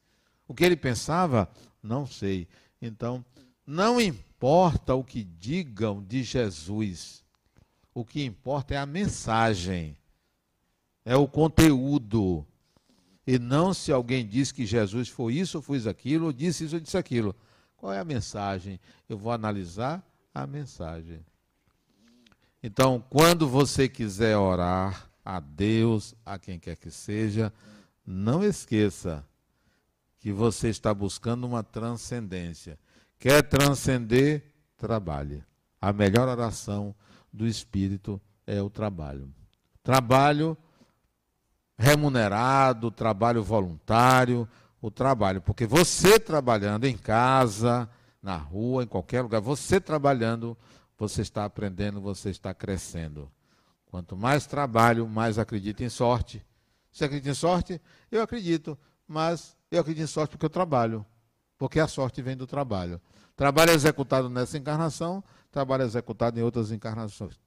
O 0.48 0.54
que 0.54 0.64
ele 0.64 0.78
pensava? 0.78 1.50
Não 1.84 2.08
sei. 2.08 2.48
Então, 2.82 3.24
não 3.68 4.00
importa 4.00 4.96
o 4.96 5.04
que 5.04 5.22
digam 5.22 6.02
de 6.02 6.24
Jesus, 6.24 7.22
o 7.94 8.06
que 8.06 8.24
importa 8.24 8.76
é 8.76 8.78
a 8.78 8.86
mensagem, 8.86 9.98
é 11.06 11.16
o 11.16 11.28
conteúdo. 11.28 12.46
E 13.26 13.40
não 13.40 13.74
se 13.74 13.92
alguém 13.92 14.26
diz 14.26 14.52
que 14.52 14.66
Jesus 14.66 15.08
foi 15.08 15.36
isso, 15.36 15.60
ou 15.60 15.62
fez 15.62 15.88
aquilo, 15.88 16.26
ou 16.26 16.34
disse 16.34 16.66
isso, 16.66 16.76
ou 16.76 16.82
disse 16.82 16.98
aquilo. 16.98 17.36
Qual 17.78 17.94
é 17.94 18.00
a 18.00 18.06
mensagem? 18.06 18.80
Eu 19.08 19.18
vou 19.18 19.32
analisar 19.32 20.04
a 20.34 20.46
mensagem. 20.46 21.24
Então, 22.62 23.04
quando 23.10 23.48
você 23.48 23.88
quiser 23.88 24.36
orar 24.36 25.08
a 25.24 25.40
Deus, 25.40 26.16
a 26.26 26.40
quem 26.40 26.60
quer 26.60 26.76
que 26.76 26.90
seja, 26.90 27.54
não 28.06 28.44
esqueça 28.44 29.26
que 30.20 30.32
você 30.32 30.70
está 30.70 30.94
buscando 30.94 31.46
uma 31.46 31.64
transcendência. 31.64 32.80
Quer 33.20 33.44
transcender? 33.44 34.52
Trabalhe. 34.78 35.44
A 35.80 35.94
melhor 35.94 36.28
oração 36.28 36.96
do 37.32 37.48
Espírito 37.48 38.20
é 38.46 38.62
o 38.62 38.70
trabalho. 38.70 39.32
Trabalho 39.84 40.58
remunerado, 41.78 42.92
trabalho 42.92 43.44
voluntário, 43.44 44.48
o 44.82 44.90
trabalho. 44.90 45.42
Porque 45.42 45.66
você 45.66 46.20
trabalhando 46.20 46.86
em 46.86 46.98
casa, 46.98 47.90
na 48.22 48.38
rua, 48.38 48.84
em 48.84 48.88
qualquer 48.88 49.22
lugar, 49.22 49.42
você 49.42 49.80
trabalhando, 49.80 50.58
você 50.98 51.22
está 51.22 51.46
aprendendo, 51.46 52.02
você 52.02 52.30
está 52.30 52.54
crescendo. 52.54 53.30
Quanto 53.86 54.18
mais 54.18 54.46
trabalho, 54.46 55.08
mais 55.08 55.38
acredita 55.38 55.84
em 55.84 55.90
sorte. 55.90 56.46
Você 56.92 57.06
acredita 57.06 57.30
em 57.30 57.36
sorte? 57.36 57.82
Eu 58.12 58.22
acredito, 58.22 58.78
mas 59.08 59.56
eu 59.70 59.82
acredito 59.82 60.04
em 60.04 60.08
sorte 60.08 60.32
porque 60.32 60.46
eu 60.46 60.50
trabalho. 60.50 61.06
Porque 61.58 61.80
a 61.80 61.88
sorte 61.88 62.22
vem 62.22 62.36
do 62.36 62.48
trabalho. 62.48 63.00
Trabalho 63.36 63.72
executado 63.72 64.30
nessa 64.30 64.58
encarnação, 64.58 65.24
trabalho 65.52 65.84
executado 65.84 66.40
em 66.40 66.44
outras 66.44 66.72
encarnações. 66.72 67.40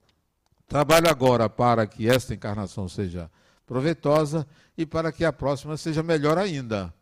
Trabalho 0.66 1.08
agora 1.08 1.48
para 1.48 1.86
que 1.86 2.08
esta 2.08 2.34
encarnação 2.34 2.88
seja 2.88 3.30
proveitosa 3.68 4.48
e 4.76 4.86
para 4.86 5.12
que 5.12 5.24
a 5.24 5.32
próxima 5.32 5.76
seja 5.76 6.02
melhor 6.02 6.38
ainda. 6.38 6.92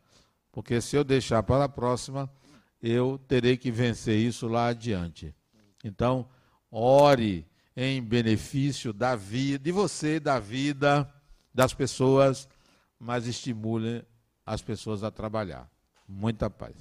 Porque 0.51 0.81
se 0.81 0.97
eu 0.97 1.05
deixar 1.05 1.43
para 1.45 1.65
a 1.65 1.69
próxima, 1.69 2.29
eu 2.83 3.19
terei 3.29 3.57
que 3.57 3.71
vencer 3.71 4.19
isso 4.19 4.49
lá 4.49 4.67
adiante. 4.67 5.33
Então, 5.85 6.29
ore 6.71 7.47
em 7.77 8.03
benefício 8.03 8.93
da 8.93 9.15
vida, 9.15 9.63
de 9.63 9.71
você, 9.71 10.19
da 10.19 10.41
vida, 10.41 11.09
das 11.55 11.73
pessoas, 11.73 12.49
mas 12.99 13.27
estimule 13.27 14.05
as 14.45 14.61
pessoas 14.61 15.05
a 15.05 15.11
trabalhar. 15.11 15.71
Muita 16.09 16.51
paz. 16.51 16.75